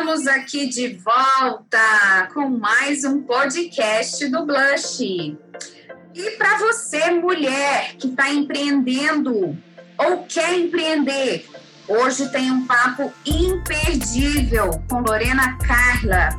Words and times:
Estamos 0.00 0.26
aqui 0.26 0.66
de 0.66 0.96
volta 0.96 2.26
com 2.32 2.48
mais 2.48 3.04
um 3.04 3.20
podcast 3.20 4.26
do 4.28 4.46
Blush. 4.46 5.02
E 5.02 6.30
para 6.38 6.56
você, 6.56 7.10
mulher 7.10 7.96
que 7.98 8.06
está 8.06 8.30
empreendendo 8.30 9.54
ou 9.98 10.24
quer 10.26 10.58
empreender, 10.58 11.46
hoje 11.86 12.30
tem 12.30 12.50
um 12.50 12.66
papo 12.66 13.12
imperdível 13.26 14.70
com 14.88 15.00
Lorena 15.00 15.58
Carla, 15.58 16.30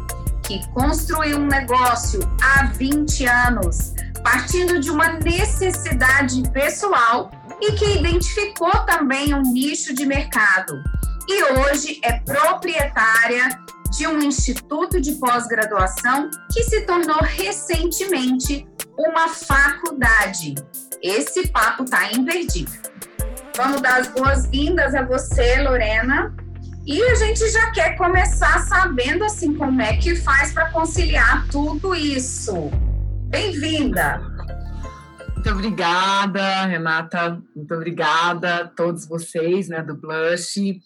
que 0.41 0.67
construiu 0.69 1.37
um 1.37 1.45
negócio 1.45 2.19
há 2.41 2.65
20 2.65 3.25
anos, 3.27 3.93
partindo 4.23 4.79
de 4.79 4.89
uma 4.89 5.19
necessidade 5.19 6.41
pessoal 6.49 7.29
e 7.61 7.73
que 7.73 7.99
identificou 7.99 8.71
também 8.87 9.35
um 9.35 9.43
nicho 9.43 9.93
de 9.93 10.07
mercado 10.07 10.81
e 11.27 11.43
hoje 11.43 11.99
é 12.03 12.19
proprietária 12.19 13.59
de 13.91 14.07
um 14.07 14.19
instituto 14.19 15.01
de 15.01 15.13
pós-graduação 15.13 16.29
que 16.51 16.63
se 16.63 16.81
tornou 16.81 17.19
recentemente 17.21 18.67
uma 18.97 19.27
faculdade. 19.27 20.55
Esse 21.01 21.47
papo 21.47 21.85
tá 21.85 22.11
imperdível. 22.11 22.81
Vamos 23.55 23.81
dar 23.81 23.99
as 23.99 24.07
boas-vindas 24.07 24.95
a 24.95 25.03
você, 25.03 25.61
Lorena. 25.61 26.33
E 26.85 27.01
a 27.03 27.15
gente 27.15 27.47
já 27.49 27.71
quer 27.71 27.95
começar 27.95 28.65
sabendo 28.67 29.23
assim 29.23 29.53
como 29.53 29.81
é 29.81 29.97
que 29.97 30.15
faz 30.15 30.53
para 30.53 30.71
conciliar 30.71 31.47
tudo 31.49 31.93
isso. 31.93 32.71
Bem-vinda. 33.27 34.30
Muito 35.43 35.53
obrigada, 35.53 36.65
Renata. 36.65 37.41
Muito 37.55 37.73
obrigada 37.73 38.57
a 38.57 38.67
todos 38.67 39.07
vocês, 39.07 39.69
né, 39.69 39.81
do 39.81 39.95
Blush 39.95 40.79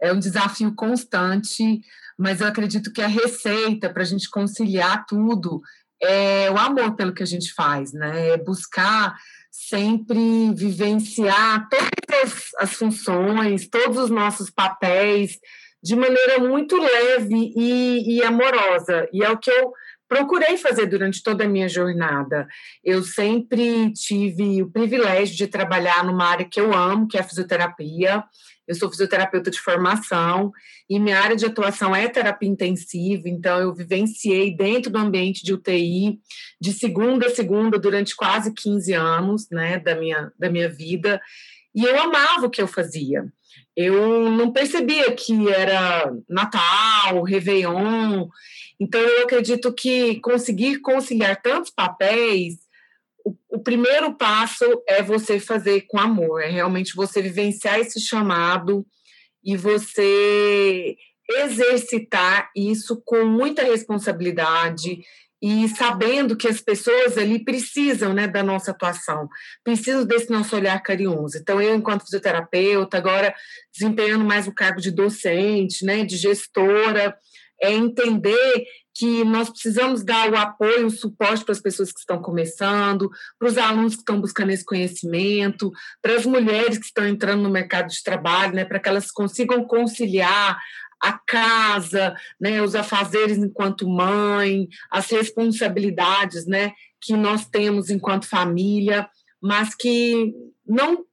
é 0.00 0.10
um 0.10 0.18
desafio 0.18 0.74
constante, 0.74 1.80
mas 2.18 2.40
eu 2.40 2.46
acredito 2.46 2.90
que 2.90 3.02
a 3.02 3.06
receita 3.06 3.90
para 3.90 4.02
a 4.02 4.06
gente 4.06 4.30
conciliar 4.30 5.04
tudo 5.06 5.60
é 6.00 6.50
o 6.50 6.56
amor 6.56 6.96
pelo 6.96 7.12
que 7.12 7.22
a 7.22 7.26
gente 7.26 7.52
faz, 7.52 7.92
né? 7.92 8.30
É 8.30 8.36
buscar 8.38 9.14
sempre 9.50 10.54
vivenciar 10.54 11.68
todas 11.68 12.50
as 12.60 12.72
funções, 12.72 13.68
todos 13.68 14.04
os 14.04 14.10
nossos 14.10 14.48
papéis 14.48 15.38
de 15.82 15.94
maneira 15.94 16.38
muito 16.38 16.78
leve 16.78 17.52
e, 17.54 18.16
e 18.16 18.24
amorosa. 18.24 19.06
E 19.12 19.22
é 19.22 19.30
o 19.30 19.36
que 19.36 19.50
eu 19.50 19.72
procurei 20.08 20.56
fazer 20.56 20.86
durante 20.86 21.22
toda 21.22 21.44
a 21.44 21.48
minha 21.48 21.68
jornada. 21.68 22.48
Eu 22.82 23.02
sempre 23.02 23.92
tive 23.92 24.62
o 24.62 24.70
privilégio 24.70 25.36
de 25.36 25.46
trabalhar 25.46 26.04
numa 26.04 26.24
área 26.24 26.48
que 26.48 26.60
eu 26.60 26.72
amo, 26.72 27.06
que 27.06 27.18
é 27.18 27.20
a 27.20 27.24
fisioterapia. 27.24 28.24
Eu 28.66 28.74
sou 28.74 28.90
fisioterapeuta 28.90 29.50
de 29.50 29.58
formação 29.58 30.52
e 30.90 30.98
minha 30.98 31.18
área 31.18 31.34
de 31.34 31.46
atuação 31.46 31.96
é 31.96 32.06
terapia 32.06 32.48
intensiva, 32.48 33.26
então 33.26 33.58
eu 33.58 33.74
vivenciei 33.74 34.54
dentro 34.54 34.90
do 34.90 34.98
ambiente 34.98 35.42
de 35.42 35.54
UTI 35.54 36.18
de 36.60 36.72
segunda 36.72 37.26
a 37.26 37.30
segunda 37.30 37.78
durante 37.78 38.14
quase 38.14 38.52
15 38.52 38.92
anos, 38.92 39.48
né, 39.50 39.78
da 39.78 39.94
minha 39.94 40.30
da 40.38 40.50
minha 40.50 40.68
vida, 40.68 41.20
e 41.78 41.84
eu 41.84 41.96
amava 42.00 42.46
o 42.46 42.50
que 42.50 42.60
eu 42.60 42.66
fazia. 42.66 43.24
Eu 43.76 44.28
não 44.32 44.52
percebia 44.52 45.12
que 45.12 45.48
era 45.48 46.12
Natal, 46.28 47.22
Réveillon. 47.22 48.26
Então, 48.80 49.00
eu 49.00 49.22
acredito 49.22 49.72
que 49.72 50.18
conseguir 50.18 50.80
conciliar 50.80 51.40
tantos 51.40 51.70
papéis 51.70 52.56
o, 53.24 53.36
o 53.50 53.58
primeiro 53.60 54.12
passo 54.14 54.64
é 54.88 55.02
você 55.02 55.38
fazer 55.38 55.82
com 55.82 56.00
amor, 56.00 56.42
é 56.42 56.48
realmente 56.48 56.96
você 56.96 57.22
vivenciar 57.22 57.78
esse 57.78 58.00
chamado 58.00 58.84
e 59.44 59.56
você 59.56 60.96
exercitar 61.30 62.50
isso 62.56 63.00
com 63.04 63.24
muita 63.24 63.62
responsabilidade 63.62 65.00
e 65.40 65.68
sabendo 65.68 66.36
que 66.36 66.48
as 66.48 66.60
pessoas 66.60 67.16
ali 67.16 67.44
precisam 67.44 68.12
né, 68.12 68.26
da 68.26 68.42
nossa 68.42 68.72
atuação, 68.72 69.28
precisam 69.62 70.04
desse 70.04 70.30
nosso 70.30 70.54
olhar 70.56 70.80
carinhoso. 70.82 71.38
Então, 71.38 71.60
eu, 71.60 71.74
enquanto 71.74 72.04
fisioterapeuta, 72.04 72.96
agora 72.96 73.34
desempenhando 73.72 74.24
mais 74.24 74.48
o 74.48 74.54
cargo 74.54 74.80
de 74.80 74.90
docente, 74.90 75.84
né, 75.84 76.04
de 76.04 76.16
gestora, 76.16 77.16
é 77.60 77.72
entender 77.72 78.66
que 78.98 79.22
nós 79.22 79.48
precisamos 79.48 80.02
dar 80.02 80.28
o 80.28 80.36
apoio, 80.36 80.86
o 80.86 80.90
suporte 80.90 81.44
para 81.44 81.52
as 81.52 81.60
pessoas 81.60 81.92
que 81.92 82.00
estão 82.00 82.20
começando, 82.20 83.08
para 83.38 83.48
os 83.48 83.56
alunos 83.56 83.94
que 83.94 84.00
estão 84.00 84.20
buscando 84.20 84.50
esse 84.50 84.64
conhecimento, 84.64 85.70
para 86.02 86.16
as 86.16 86.26
mulheres 86.26 86.78
que 86.78 86.86
estão 86.86 87.06
entrando 87.06 87.44
no 87.44 87.48
mercado 87.48 87.88
de 87.88 88.02
trabalho, 88.02 88.56
né, 88.56 88.64
para 88.64 88.80
que 88.80 88.88
elas 88.88 89.12
consigam 89.12 89.64
conciliar 89.64 90.58
a 91.00 91.12
casa, 91.12 92.12
né, 92.40 92.60
os 92.60 92.74
afazeres 92.74 93.38
enquanto 93.38 93.88
mãe, 93.88 94.66
as 94.90 95.08
responsabilidades, 95.08 96.44
né, 96.44 96.72
que 97.00 97.16
nós 97.16 97.46
temos 97.46 97.90
enquanto 97.90 98.28
família, 98.28 99.08
mas 99.40 99.76
que 99.76 100.34
não 100.66 101.04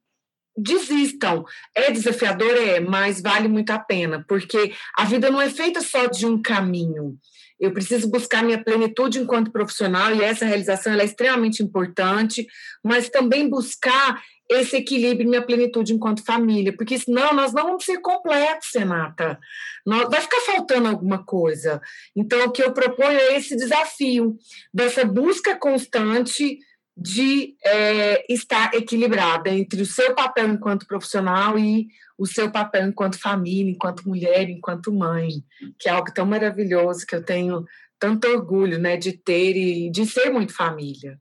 desistam. 0.56 1.44
É 1.72 1.92
desafiador, 1.92 2.50
é, 2.50 2.80
mas 2.80 3.22
vale 3.22 3.46
muito 3.46 3.70
a 3.70 3.78
pena, 3.78 4.24
porque 4.26 4.72
a 4.98 5.04
vida 5.04 5.30
não 5.30 5.40
é 5.40 5.48
feita 5.48 5.80
só 5.80 6.06
de 6.06 6.26
um 6.26 6.42
caminho. 6.42 7.16
Eu 7.58 7.72
preciso 7.72 8.10
buscar 8.10 8.44
minha 8.44 8.62
plenitude 8.62 9.18
enquanto 9.18 9.50
profissional 9.50 10.14
e 10.14 10.22
essa 10.22 10.44
realização 10.44 10.92
é 10.92 11.04
extremamente 11.04 11.62
importante, 11.62 12.46
mas 12.84 13.08
também 13.08 13.48
buscar 13.48 14.22
esse 14.48 14.76
equilíbrio, 14.76 15.28
minha 15.28 15.42
plenitude 15.44 15.92
enquanto 15.92 16.24
família, 16.24 16.72
porque 16.76 16.98
senão 16.98 17.34
nós 17.34 17.52
não 17.52 17.64
vamos 17.64 17.84
ser 17.84 17.98
completos, 17.98 18.68
Renata. 18.74 19.38
Vai 19.84 20.20
ficar 20.20 20.40
faltando 20.42 20.88
alguma 20.88 21.24
coisa. 21.24 21.80
Então, 22.14 22.44
o 22.44 22.52
que 22.52 22.62
eu 22.62 22.72
proponho 22.72 23.18
é 23.18 23.36
esse 23.36 23.56
desafio 23.56 24.36
dessa 24.72 25.04
busca 25.04 25.56
constante 25.56 26.58
de 26.96 27.54
é, 27.62 28.32
estar 28.32 28.72
equilibrada 28.74 29.50
entre 29.50 29.82
o 29.82 29.86
seu 29.86 30.14
papel 30.14 30.48
enquanto 30.48 30.86
profissional 30.86 31.58
e 31.58 31.88
o 32.16 32.26
seu 32.26 32.50
papel 32.50 32.88
enquanto 32.88 33.20
família, 33.20 33.70
enquanto 33.70 34.08
mulher, 34.08 34.48
enquanto 34.48 34.92
mãe, 34.92 35.44
que 35.78 35.88
é 35.88 35.92
algo 35.92 36.12
tão 36.12 36.24
maravilhoso 36.24 37.06
que 37.06 37.14
eu 37.14 37.22
tenho 37.22 37.64
tanto 37.98 38.26
orgulho 38.26 38.78
né, 38.78 38.96
de 38.96 39.12
ter 39.12 39.56
e 39.56 39.90
de 39.90 40.06
ser 40.06 40.30
muito 40.30 40.54
família. 40.54 41.20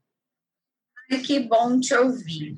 Que 1.24 1.40
bom 1.40 1.80
te 1.80 1.94
ouvir. 1.94 2.56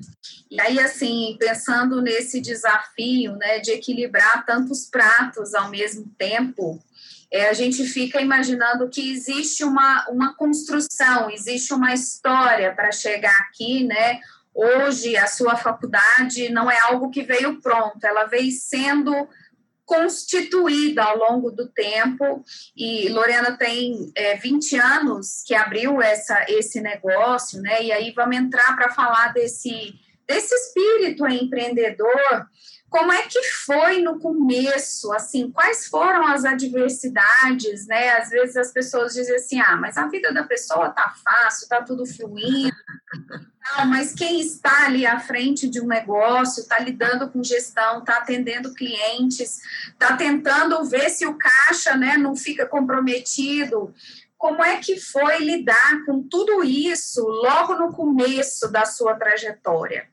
E 0.50 0.58
aí, 0.60 0.78
assim, 0.80 1.36
pensando 1.38 2.00
nesse 2.00 2.40
desafio 2.40 3.36
né, 3.36 3.58
de 3.58 3.72
equilibrar 3.72 4.46
tantos 4.46 4.86
pratos 4.86 5.54
ao 5.54 5.70
mesmo 5.70 6.10
tempo, 6.16 6.82
é, 7.30 7.48
a 7.48 7.52
gente 7.52 7.84
fica 7.84 8.20
imaginando 8.20 8.88
que 8.88 9.12
existe 9.12 9.62
uma, 9.64 10.06
uma 10.08 10.34
construção, 10.34 11.30
existe 11.30 11.72
uma 11.74 11.92
história 11.92 12.74
para 12.74 12.90
chegar 12.90 13.36
aqui, 13.40 13.84
né? 13.84 14.20
Hoje, 14.54 15.16
a 15.16 15.26
sua 15.26 15.56
faculdade 15.56 16.48
não 16.48 16.70
é 16.70 16.78
algo 16.80 17.10
que 17.10 17.22
veio 17.22 17.60
pronto, 17.60 18.02
ela 18.04 18.24
veio 18.24 18.50
sendo 18.50 19.28
constituída 19.84 21.02
ao 21.02 21.16
longo 21.16 21.50
do 21.50 21.66
tempo, 21.68 22.44
e 22.76 23.08
Lorena 23.08 23.56
tem 23.56 24.12
é, 24.14 24.36
20 24.36 24.76
anos 24.76 25.42
que 25.46 25.54
abriu 25.54 26.02
essa, 26.02 26.44
esse 26.48 26.80
negócio, 26.80 27.60
né? 27.62 27.82
E 27.82 27.92
aí 27.92 28.12
vamos 28.14 28.36
entrar 28.36 28.76
para 28.76 28.90
falar 28.90 29.32
desse, 29.32 29.94
desse 30.26 30.54
espírito 30.54 31.26
empreendedor 31.26 32.48
como 32.90 33.12
é 33.12 33.22
que 33.22 33.42
foi 33.42 34.00
no 34.00 34.18
começo? 34.18 35.12
Assim, 35.12 35.50
quais 35.50 35.86
foram 35.86 36.26
as 36.26 36.44
adversidades, 36.44 37.86
né? 37.86 38.10
Às 38.10 38.30
vezes 38.30 38.56
as 38.56 38.72
pessoas 38.72 39.14
dizem 39.14 39.36
assim: 39.36 39.60
"Ah, 39.60 39.76
mas 39.76 39.96
a 39.96 40.06
vida 40.08 40.32
da 40.32 40.44
pessoa 40.44 40.90
tá 40.90 41.14
fácil, 41.22 41.68
tá 41.68 41.82
tudo 41.82 42.06
fluindo". 42.06 42.74
Não, 43.76 43.86
mas 43.86 44.14
quem 44.14 44.40
está 44.40 44.86
ali 44.86 45.06
à 45.06 45.20
frente 45.20 45.68
de 45.68 45.80
um 45.80 45.86
negócio, 45.86 46.62
está 46.62 46.78
lidando 46.78 47.28
com 47.30 47.44
gestão, 47.44 47.98
está 47.98 48.16
atendendo 48.16 48.72
clientes, 48.72 49.60
está 49.90 50.16
tentando 50.16 50.82
ver 50.84 51.10
se 51.10 51.26
o 51.26 51.36
caixa, 51.36 51.94
né, 51.94 52.16
não 52.16 52.34
fica 52.34 52.64
comprometido. 52.64 53.94
Como 54.38 54.62
é 54.64 54.78
que 54.78 54.98
foi 54.98 55.38
lidar 55.44 56.04
com 56.06 56.22
tudo 56.22 56.64
isso 56.64 57.20
logo 57.26 57.74
no 57.74 57.92
começo 57.92 58.70
da 58.70 58.86
sua 58.86 59.14
trajetória? 59.14 60.08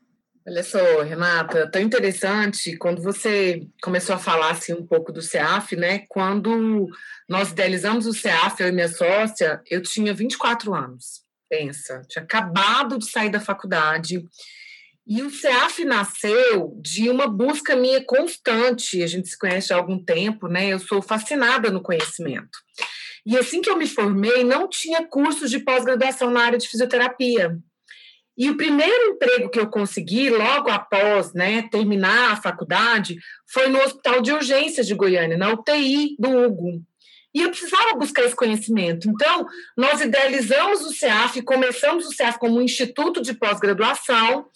Olha 0.48 0.62
só, 0.62 1.02
Renata, 1.02 1.68
tão 1.68 1.82
interessante 1.82 2.76
quando 2.76 3.02
você 3.02 3.66
começou 3.82 4.14
a 4.14 4.18
falar 4.18 4.52
assim, 4.52 4.72
um 4.72 4.86
pouco 4.86 5.10
do 5.10 5.20
CEAF, 5.20 5.74
né? 5.74 6.04
Quando 6.08 6.86
nós 7.28 7.50
idealizamos 7.50 8.06
o 8.06 8.12
CEAF, 8.12 8.62
eu 8.62 8.68
e 8.68 8.72
minha 8.72 8.88
sócia, 8.88 9.60
eu 9.68 9.82
tinha 9.82 10.14
24 10.14 10.72
anos. 10.72 11.22
Pensa, 11.50 12.00
tinha 12.08 12.22
acabado 12.22 12.96
de 12.96 13.10
sair 13.10 13.28
da 13.28 13.40
faculdade. 13.40 14.24
E 15.04 15.20
o 15.20 15.30
CEAF 15.30 15.84
nasceu 15.84 16.78
de 16.80 17.10
uma 17.10 17.26
busca 17.26 17.74
minha 17.74 18.04
constante. 18.04 19.02
A 19.02 19.06
gente 19.08 19.28
se 19.28 19.36
conhece 19.36 19.72
há 19.72 19.76
algum 19.76 19.98
tempo, 19.98 20.46
né? 20.46 20.68
Eu 20.68 20.78
sou 20.78 21.02
fascinada 21.02 21.72
no 21.72 21.82
conhecimento. 21.82 22.56
E 23.24 23.36
assim 23.36 23.60
que 23.60 23.68
eu 23.68 23.76
me 23.76 23.88
formei, 23.88 24.44
não 24.44 24.68
tinha 24.68 25.04
cursos 25.04 25.50
de 25.50 25.58
pós-graduação 25.58 26.30
na 26.30 26.44
área 26.44 26.58
de 26.58 26.68
fisioterapia. 26.68 27.58
E 28.36 28.50
o 28.50 28.56
primeiro 28.56 29.12
emprego 29.12 29.48
que 29.48 29.58
eu 29.58 29.66
consegui, 29.68 30.28
logo 30.28 30.68
após 30.70 31.32
né, 31.32 31.68
terminar 31.70 32.32
a 32.32 32.36
faculdade, 32.36 33.16
foi 33.46 33.68
no 33.68 33.80
Hospital 33.80 34.20
de 34.20 34.32
Urgências 34.32 34.86
de 34.86 34.94
Goiânia, 34.94 35.38
na 35.38 35.52
UTI 35.52 36.16
do 36.18 36.28
Hugo. 36.28 36.82
E 37.34 37.42
eu 37.42 37.50
precisava 37.50 37.96
buscar 37.96 38.24
esse 38.24 38.36
conhecimento. 38.36 39.08
Então, 39.08 39.46
nós 39.76 40.00
idealizamos 40.00 40.82
o 40.82 40.92
CEAF, 40.92 41.42
começamos 41.42 42.06
o 42.06 42.12
CEAF 42.12 42.38
como 42.38 42.58
um 42.58 42.62
instituto 42.62 43.22
de 43.22 43.34
pós-graduação, 43.34 44.46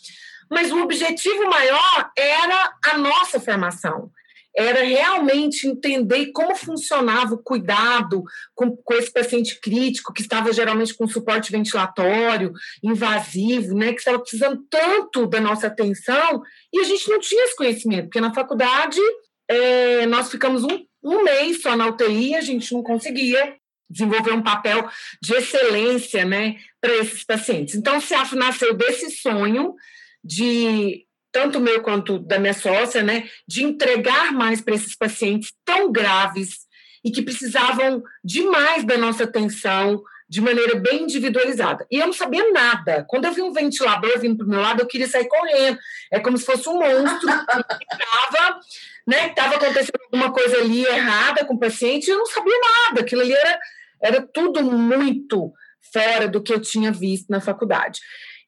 mas 0.51 0.73
o 0.73 0.83
objetivo 0.83 1.49
maior 1.49 2.11
era 2.17 2.75
a 2.93 2.99
nossa 2.99 3.39
formação 3.39 4.11
era 4.57 4.83
realmente 4.83 5.67
entender 5.67 6.33
como 6.33 6.57
funcionava 6.57 7.35
o 7.35 7.43
cuidado 7.43 8.23
com, 8.55 8.77
com, 8.77 8.95
esse 8.95 9.13
paciente 9.13 9.61
crítico, 9.61 10.13
que 10.13 10.23
estava 10.23 10.53
geralmente 10.53 10.95
com 10.95 11.07
suporte 11.07 11.53
ventilatório, 11.53 12.53
invasivo, 12.83 13.75
né, 13.75 13.93
que 13.93 14.01
estava 14.01 14.19
precisando 14.19 14.63
tanto 14.69 15.27
da 15.27 15.41
nossa 15.41 15.69
atenção, 15.69 16.43
e 16.73 16.81
a 16.81 16.85
gente 16.85 17.09
não 17.09 17.21
tinha 17.21 17.45
esse 17.45 17.57
conhecimento, 17.57 18.05
porque 18.05 18.21
na 18.21 18.35
faculdade 18.35 19.01
é, 19.49 20.07
nós 20.07 20.31
ficamos 20.31 20.65
um, 20.65 20.85
um 21.03 21.23
mês 21.23 21.63
só 21.63 21.77
na 21.77 21.87
UTI, 21.89 22.35
a 22.35 22.41
gente 22.41 22.73
não 22.73 22.83
conseguia 22.83 23.57
desenvolver 23.89 24.33
um 24.33 24.43
papel 24.43 24.89
de 25.21 25.35
excelência 25.35 26.25
né, 26.25 26.57
para 26.81 26.95
esses 26.97 27.25
pacientes. 27.25 27.75
Então, 27.75 27.99
o 27.99 28.01
CIAF 28.01 28.37
nasceu 28.37 28.73
desse 28.73 29.11
sonho 29.11 29.75
de 30.23 31.05
tanto 31.33 31.61
meu 31.61 31.83
quanto 31.83 32.19
da 32.19 32.39
minha 32.39 32.55
sócia, 32.55 33.03
né, 33.03 33.29
de 33.47 33.65
entregar 33.65 34.33
mais 34.33 34.61
para 34.61 34.75
esses 34.75 34.97
pacientes 34.97 35.53
tão 35.65 35.91
graves 35.91 36.69
e 37.05 37.11
que 37.11 37.23
precisavam 37.23 38.03
demais 38.23 38.85
da 38.85 38.99
nossa 38.99 39.25
atenção 39.25 40.03
de 40.29 40.41
maneira 40.41 40.77
bem 40.77 41.03
individualizada. 41.03 41.85
E 41.91 41.99
eu 41.99 42.07
não 42.07 42.13
sabia 42.13 42.53
nada. 42.53 43.05
Quando 43.09 43.25
eu 43.25 43.33
vi 43.33 43.43
um 43.43 43.53
ventilador 43.53 44.17
vindo 44.21 44.37
para 44.37 44.47
o 44.47 44.49
meu 44.49 44.61
lado, 44.61 44.81
eu 44.81 44.87
queria 44.87 45.09
sair 45.09 45.27
correndo. 45.27 45.77
É 46.13 46.21
como 46.21 46.39
se 46.39 46.47
fosse 46.47 46.69
um 46.69 46.79
monstro 46.79 47.27
que 47.27 47.95
estava 47.95 48.61
né, 49.05 49.35
acontecendo 49.37 49.99
alguma 50.05 50.33
coisa 50.33 50.59
ali 50.59 50.85
errada 50.85 51.45
com 51.45 51.55
o 51.55 51.59
paciente, 51.59 52.07
e 52.07 52.11
eu 52.11 52.19
não 52.19 52.27
sabia 52.27 52.55
nada. 52.87 53.01
Aquilo 53.01 53.23
ali 53.23 53.33
era, 53.33 53.59
era 54.01 54.23
tudo 54.23 54.63
muito 54.63 55.53
fora 55.93 56.29
do 56.29 56.41
que 56.41 56.53
eu 56.53 56.61
tinha 56.61 56.93
visto 56.93 57.29
na 57.29 57.41
faculdade. 57.41 57.99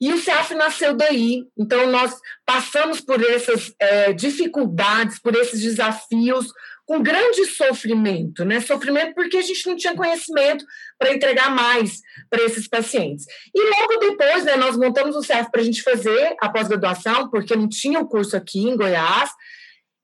E 0.02 0.12
o 0.12 0.18
CEAF 0.18 0.52
nasceu 0.56 0.94
daí. 0.94 1.44
Então, 1.56 1.86
nós 1.86 2.12
passamos 2.44 3.00
por 3.00 3.22
essas 3.22 3.72
é, 3.78 4.12
dificuldades, 4.12 5.20
por 5.20 5.32
esses 5.36 5.60
desafios, 5.60 6.48
com 6.84 7.00
grande 7.00 7.44
sofrimento, 7.46 8.44
né? 8.44 8.60
Sofrimento 8.60 9.14
porque 9.14 9.36
a 9.36 9.42
gente 9.42 9.64
não 9.64 9.76
tinha 9.76 9.94
conhecimento 9.94 10.64
para 10.98 11.14
entregar 11.14 11.54
mais 11.54 12.00
para 12.28 12.42
esses 12.42 12.66
pacientes. 12.66 13.26
E 13.54 13.62
logo 13.62 14.00
depois, 14.00 14.42
né, 14.42 14.56
nós 14.56 14.76
montamos 14.76 15.14
o 15.14 15.22
CEAF 15.22 15.52
para 15.52 15.60
a 15.60 15.64
gente 15.64 15.84
fazer 15.84 16.34
a 16.40 16.48
pós-graduação, 16.48 17.30
porque 17.30 17.54
não 17.54 17.68
tinha 17.68 18.00
o 18.00 18.08
curso 18.08 18.36
aqui 18.36 18.58
em 18.58 18.76
Goiás, 18.76 19.30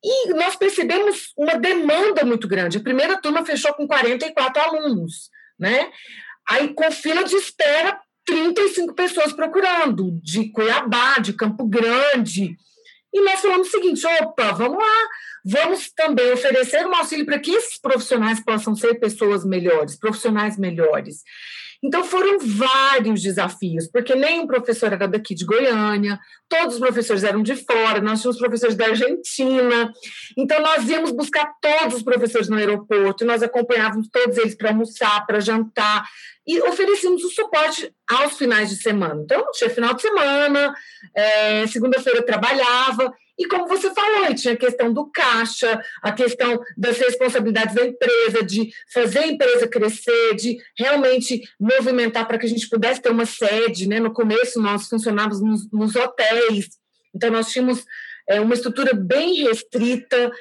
e 0.00 0.32
nós 0.34 0.54
percebemos 0.54 1.32
uma 1.36 1.58
demanda 1.58 2.24
muito 2.24 2.46
grande. 2.46 2.78
A 2.78 2.82
primeira 2.82 3.20
turma 3.20 3.44
fechou 3.44 3.74
com 3.74 3.84
44 3.84 4.62
alunos, 4.62 5.28
né? 5.58 5.90
Aí, 6.48 6.72
com 6.72 6.88
fila 6.92 7.24
de 7.24 7.34
espera 7.34 7.98
35 8.28 8.94
pessoas 8.94 9.32
procurando, 9.32 10.20
de 10.22 10.50
Cuiabá, 10.52 11.18
de 11.18 11.32
Campo 11.32 11.66
Grande. 11.66 12.54
E 13.12 13.20
nós 13.22 13.40
falamos 13.40 13.68
o 13.68 13.70
seguinte: 13.70 14.06
opa, 14.06 14.52
vamos 14.52 14.76
lá, 14.76 15.08
vamos 15.44 15.90
também 15.90 16.32
oferecer 16.32 16.86
um 16.86 16.94
auxílio 16.94 17.26
para 17.26 17.38
que 17.38 17.50
esses 17.50 17.78
profissionais 17.80 18.40
possam 18.44 18.74
ser 18.74 18.94
pessoas 18.94 19.44
melhores, 19.44 19.98
profissionais 19.98 20.58
melhores. 20.58 21.22
Então 21.82 22.02
foram 22.02 22.38
vários 22.40 23.22
desafios, 23.22 23.86
porque 23.86 24.14
nenhum 24.14 24.48
professor 24.48 24.92
era 24.92 25.06
daqui 25.06 25.32
de 25.32 25.44
Goiânia, 25.44 26.18
todos 26.48 26.74
os 26.74 26.80
professores 26.80 27.22
eram 27.22 27.40
de 27.40 27.54
fora, 27.54 28.00
nós 28.00 28.20
tínhamos 28.20 28.40
professores 28.40 28.74
da 28.74 28.86
Argentina. 28.86 29.92
Então 30.36 30.60
nós 30.60 30.88
íamos 30.88 31.12
buscar 31.12 31.48
todos 31.60 31.98
os 31.98 32.02
professores 32.02 32.48
no 32.48 32.56
aeroporto, 32.56 33.24
nós 33.24 33.44
acompanhávamos 33.44 34.08
todos 34.08 34.36
eles 34.38 34.56
para 34.56 34.70
almoçar, 34.70 35.24
para 35.24 35.38
jantar 35.38 36.04
e 36.44 36.60
oferecíamos 36.62 37.22
o 37.22 37.30
suporte 37.30 37.92
aos 38.10 38.36
finais 38.36 38.70
de 38.70 38.76
semana. 38.76 39.20
Então 39.22 39.44
tinha 39.52 39.70
final 39.70 39.94
de 39.94 40.02
semana, 40.02 40.74
é, 41.14 41.66
segunda-feira 41.68 42.22
trabalhava 42.22 43.14
e 43.38 43.46
como 43.46 43.68
você 43.68 43.92
falou, 43.94 44.34
tinha 44.34 44.54
a 44.54 44.56
questão 44.56 44.92
do 44.92 45.06
caixa, 45.06 45.80
a 46.02 46.10
questão 46.10 46.60
das 46.76 46.98
responsabilidades 46.98 47.74
da 47.74 47.86
empresa, 47.86 48.42
de 48.42 48.70
fazer 48.92 49.20
a 49.20 49.26
empresa 49.28 49.68
crescer, 49.68 50.34
de 50.34 50.58
realmente 50.76 51.42
movimentar 51.58 52.26
para 52.26 52.36
que 52.36 52.46
a 52.46 52.48
gente 52.48 52.68
pudesse 52.68 53.00
ter 53.00 53.10
uma 53.10 53.26
sede. 53.26 53.88
Né? 53.88 54.00
No 54.00 54.12
começo, 54.12 54.60
nós 54.60 54.88
funcionávamos 54.88 55.40
nos, 55.40 55.70
nos 55.70 55.94
hotéis, 55.94 56.68
então 57.14 57.30
nós 57.30 57.50
tínhamos 57.50 57.84
é, 58.28 58.40
uma 58.40 58.54
estrutura 58.54 58.92
bem 58.92 59.42
restrita. 59.44 60.32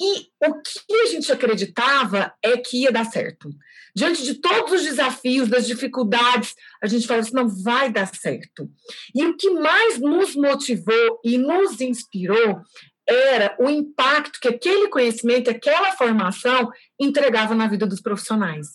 E 0.00 0.28
o 0.46 0.60
que 0.62 0.94
a 0.94 1.06
gente 1.06 1.32
acreditava 1.32 2.34
é 2.42 2.56
que 2.56 2.82
ia 2.82 2.92
dar 2.92 3.04
certo 3.04 3.50
diante 3.96 4.22
de 4.22 4.34
todos 4.34 4.72
os 4.74 4.82
desafios, 4.82 5.48
das 5.48 5.66
dificuldades, 5.66 6.54
a 6.82 6.86
gente 6.86 7.06
fala 7.06 7.20
assim, 7.20 7.32
não 7.32 7.48
vai 7.48 7.90
dar 7.90 8.06
certo. 8.14 8.68
E 9.14 9.24
o 9.24 9.34
que 9.34 9.48
mais 9.48 9.98
nos 9.98 10.36
motivou 10.36 11.18
e 11.24 11.38
nos 11.38 11.80
inspirou 11.80 12.60
era 13.08 13.56
o 13.58 13.70
impacto 13.70 14.38
que 14.40 14.48
aquele 14.48 14.88
conhecimento, 14.88 15.48
aquela 15.48 15.92
formação 15.92 16.68
entregava 17.00 17.54
na 17.54 17.68
vida 17.68 17.86
dos 17.86 18.02
profissionais. 18.02 18.66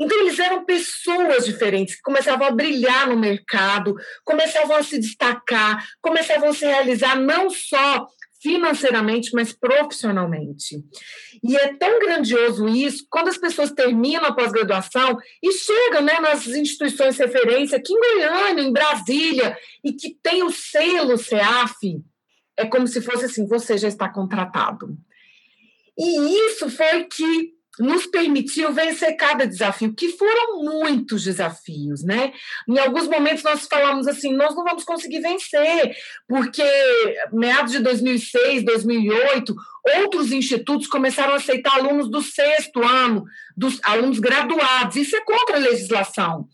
Então, 0.00 0.20
eles 0.20 0.38
eram 0.38 0.64
pessoas 0.64 1.46
diferentes, 1.46 1.94
que 1.96 2.02
começavam 2.02 2.46
a 2.46 2.50
brilhar 2.50 3.08
no 3.08 3.16
mercado, 3.16 3.94
começavam 4.24 4.76
a 4.76 4.82
se 4.82 4.98
destacar, 4.98 5.82
começavam 6.02 6.50
a 6.50 6.54
se 6.54 6.66
realizar 6.66 7.18
não 7.18 7.48
só 7.48 8.06
financeiramente, 8.40 9.30
mas 9.34 9.52
profissionalmente. 9.52 10.82
E 11.42 11.56
é 11.56 11.74
tão 11.74 11.98
grandioso 11.98 12.68
isso, 12.68 13.06
quando 13.10 13.28
as 13.28 13.38
pessoas 13.38 13.72
terminam 13.72 14.24
a 14.24 14.32
pós-graduação 14.32 15.18
e 15.42 15.52
chegam 15.52 16.02
né, 16.02 16.20
nas 16.20 16.46
instituições 16.46 17.16
de 17.16 17.22
referência, 17.22 17.78
aqui 17.78 17.92
em 17.92 18.00
Goiânia, 18.00 18.62
em 18.62 18.72
Brasília, 18.72 19.56
e 19.84 19.92
que 19.92 20.16
tem 20.22 20.42
o 20.42 20.50
selo 20.50 21.16
CEAF, 21.18 22.02
é 22.56 22.66
como 22.66 22.86
se 22.86 23.00
fosse 23.00 23.24
assim: 23.24 23.46
você 23.46 23.76
já 23.76 23.88
está 23.88 24.08
contratado. 24.08 24.96
E 25.96 26.46
isso 26.46 26.70
foi 26.70 27.04
que 27.04 27.57
nos 27.78 28.06
permitiu 28.06 28.72
vencer 28.72 29.16
cada 29.16 29.46
desafio, 29.46 29.94
que 29.94 30.10
foram 30.10 30.62
muitos 30.62 31.24
desafios, 31.24 32.02
né? 32.02 32.32
Em 32.68 32.78
alguns 32.78 33.06
momentos 33.06 33.42
nós 33.42 33.66
falamos 33.66 34.06
assim, 34.06 34.34
nós 34.34 34.54
não 34.54 34.64
vamos 34.64 34.84
conseguir 34.84 35.20
vencer, 35.20 35.96
porque 36.26 36.62
meados 37.32 37.72
de 37.72 37.78
2006, 37.80 38.64
2008, 38.64 39.54
outros 39.98 40.32
institutos 40.32 40.86
começaram 40.86 41.34
a 41.34 41.36
aceitar 41.36 41.74
alunos 41.74 42.10
do 42.10 42.22
sexto 42.22 42.82
ano, 42.82 43.24
dos 43.56 43.80
alunos 43.82 44.18
graduados. 44.18 44.96
Isso 44.96 45.16
é 45.16 45.20
contra 45.24 45.56
a 45.56 45.60
legislação 45.60 46.48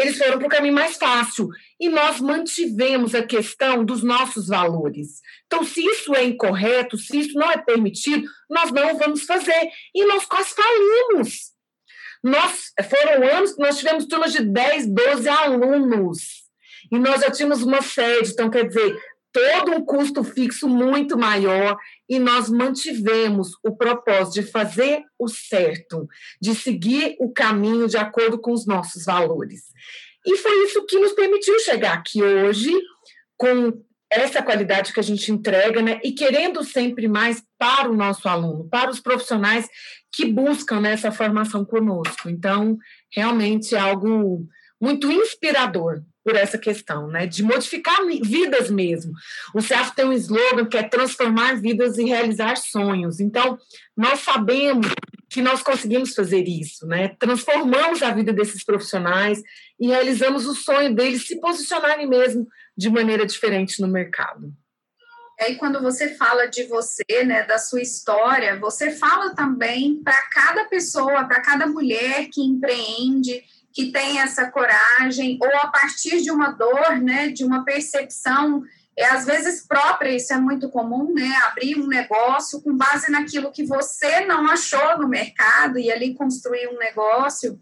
eles 0.00 0.16
foram 0.16 0.38
para 0.38 0.46
o 0.46 0.50
caminho 0.50 0.74
mais 0.74 0.96
fácil. 0.96 1.48
E 1.80 1.88
nós 1.88 2.20
mantivemos 2.20 3.14
a 3.14 3.22
questão 3.22 3.84
dos 3.84 4.02
nossos 4.02 4.48
valores. 4.48 5.22
Então, 5.46 5.64
se 5.64 5.80
isso 5.82 6.14
é 6.14 6.22
incorreto, 6.22 6.98
se 6.98 7.18
isso 7.18 7.38
não 7.38 7.50
é 7.50 7.56
permitido, 7.56 8.28
nós 8.50 8.70
não 8.70 8.98
vamos 8.98 9.22
fazer. 9.22 9.70
E 9.94 10.04
nós 10.04 10.26
quase 10.26 10.50
falimos. 10.50 11.52
Nós, 12.22 12.72
foram 12.88 13.26
anos 13.36 13.54
que 13.54 13.62
nós 13.62 13.78
tivemos 13.78 14.04
turmas 14.04 14.32
de 14.32 14.44
10, 14.44 14.88
12 14.88 15.28
alunos. 15.28 16.40
E 16.92 16.98
nós 16.98 17.22
já 17.22 17.30
tínhamos 17.30 17.62
uma 17.62 17.80
sede, 17.80 18.30
então, 18.30 18.50
quer 18.50 18.66
dizer, 18.66 18.98
todo 19.32 19.72
um 19.72 19.84
custo 19.84 20.24
fixo 20.24 20.68
muito 20.68 21.16
maior 21.16 21.76
e 22.08 22.18
nós 22.18 22.48
mantivemos 22.48 23.52
o 23.64 23.76
propósito 23.76 24.34
de 24.34 24.50
fazer 24.50 25.04
o 25.18 25.28
certo, 25.28 26.08
de 26.40 26.54
seguir 26.54 27.16
o 27.20 27.32
caminho 27.32 27.86
de 27.86 27.96
acordo 27.96 28.38
com 28.38 28.52
os 28.52 28.66
nossos 28.66 29.04
valores. 29.04 29.64
E 30.26 30.36
foi 30.36 30.64
isso 30.64 30.84
que 30.86 30.98
nos 30.98 31.12
permitiu 31.12 31.58
chegar 31.60 31.94
aqui 31.94 32.22
hoje 32.22 32.72
com 33.36 33.82
essa 34.10 34.42
qualidade 34.42 34.92
que 34.92 34.98
a 35.00 35.04
gente 35.04 35.30
entrega, 35.30 35.80
né? 35.80 36.00
E 36.02 36.12
querendo 36.12 36.64
sempre 36.64 37.06
mais 37.06 37.42
para 37.56 37.88
o 37.88 37.96
nosso 37.96 38.28
aluno, 38.28 38.68
para 38.68 38.90
os 38.90 38.98
profissionais 38.98 39.68
que 40.12 40.26
buscam 40.26 40.80
né, 40.80 40.96
formação 40.96 41.64
conosco. 41.64 42.28
Então, 42.28 42.76
realmente 43.14 43.74
é 43.74 43.78
algo 43.78 44.46
muito 44.80 45.10
inspirador 45.10 46.02
por 46.24 46.36
essa 46.36 46.58
questão, 46.58 47.06
né, 47.08 47.26
de 47.26 47.42
modificar 47.42 47.98
vidas 48.22 48.70
mesmo. 48.70 49.12
O 49.54 49.62
CEAF 49.62 49.94
tem 49.94 50.04
um 50.04 50.12
slogan 50.12 50.66
que 50.66 50.76
é 50.76 50.82
transformar 50.82 51.60
vidas 51.60 51.96
e 51.96 52.04
realizar 52.04 52.56
sonhos. 52.56 53.20
Então, 53.20 53.58
nós 53.96 54.20
sabemos 54.20 54.86
que 55.30 55.40
nós 55.40 55.62
conseguimos 55.62 56.12
fazer 56.12 56.42
isso, 56.48 56.84
né? 56.88 57.14
Transformamos 57.16 58.02
a 58.02 58.10
vida 58.10 58.32
desses 58.32 58.64
profissionais 58.64 59.40
e 59.78 59.86
realizamos 59.86 60.44
o 60.44 60.56
sonho 60.56 60.92
deles 60.92 61.24
se 61.24 61.40
posicionarem 61.40 62.08
mesmo 62.08 62.48
de 62.76 62.90
maneira 62.90 63.24
diferente 63.24 63.80
no 63.80 63.86
mercado. 63.86 64.52
E 65.38 65.44
aí, 65.44 65.56
quando 65.56 65.80
você 65.80 66.16
fala 66.16 66.46
de 66.46 66.64
você, 66.64 67.24
né, 67.24 67.44
da 67.44 67.58
sua 67.58 67.80
história, 67.80 68.58
você 68.58 68.90
fala 68.90 69.34
também 69.34 70.02
para 70.02 70.20
cada 70.30 70.64
pessoa, 70.64 71.24
para 71.24 71.40
cada 71.40 71.66
mulher 71.66 72.28
que 72.30 72.42
empreende, 72.42 73.42
que 73.72 73.92
tem 73.92 74.20
essa 74.20 74.50
coragem, 74.50 75.38
ou 75.40 75.56
a 75.62 75.68
partir 75.68 76.20
de 76.20 76.30
uma 76.30 76.50
dor, 76.50 76.98
né, 77.00 77.28
de 77.28 77.44
uma 77.44 77.64
percepção 77.64 78.64
é 79.00 79.06
às 79.06 79.24
vezes 79.24 79.66
própria, 79.66 80.14
isso 80.14 80.30
é 80.32 80.36
muito 80.36 80.68
comum, 80.68 81.12
né? 81.14 81.34
Abrir 81.46 81.76
um 81.76 81.86
negócio 81.86 82.60
com 82.60 82.76
base 82.76 83.10
naquilo 83.10 83.50
que 83.50 83.64
você 83.64 84.26
não 84.26 84.46
achou 84.46 84.98
no 84.98 85.08
mercado 85.08 85.78
e 85.78 85.90
ali 85.90 86.14
construir 86.14 86.68
um 86.68 86.76
negócio. 86.76 87.58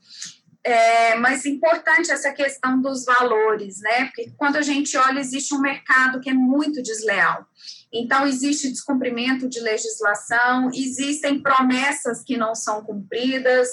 É, 0.65 1.15
mas 1.15 1.47
importante 1.47 2.11
essa 2.11 2.33
questão 2.33 2.83
dos 2.83 3.05
valores, 3.05 3.81
né? 3.81 4.07
Porque 4.07 4.33
quando 4.37 4.57
a 4.57 4.63
gente 4.63 4.97
olha, 4.97 5.21
existe 5.21 5.55
um 5.55 5.61
mercado 5.61 6.19
que 6.19 6.29
é 6.29 6.35
muito 6.35 6.83
desleal. 6.83 7.47
Então, 7.93 8.27
existe 8.27 8.69
descumprimento 8.69 9.49
de 9.49 9.61
legislação, 9.61 10.71
existem 10.75 11.41
promessas 11.41 12.25
que 12.25 12.37
não 12.37 12.55
são 12.55 12.83
cumpridas, 12.83 13.69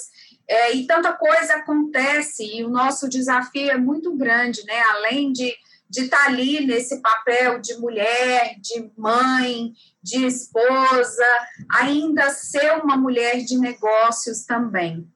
é, 0.48 0.76
e 0.76 0.86
tanta 0.86 1.14
coisa 1.14 1.56
acontece, 1.56 2.46
e 2.46 2.64
o 2.64 2.70
nosso 2.70 3.10
desafio 3.10 3.72
é 3.72 3.78
muito 3.78 4.16
grande, 4.16 4.64
né? 4.66 4.80
Além 4.96 5.34
de 5.34 5.52
de 5.96 6.02
estar 6.02 6.18
tá 6.18 6.26
ali 6.26 6.66
nesse 6.66 7.02
papel 7.02 7.60
de 7.60 7.76
mulher, 7.76 8.60
de 8.60 8.92
mãe, 8.98 9.72
de 10.04 10.26
esposa, 10.26 11.26
ainda 11.72 12.30
ser 12.32 12.84
uma 12.84 12.98
mulher 12.98 13.38
de 13.38 13.58
negócios 13.58 14.44
também. 14.44 15.08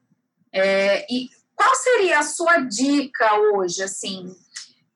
É, 0.50 1.06
e 1.12 1.28
qual 1.54 1.74
seria 1.74 2.20
a 2.20 2.22
sua 2.22 2.60
dica 2.60 3.38
hoje, 3.52 3.82
assim? 3.82 4.26
O 4.26 4.34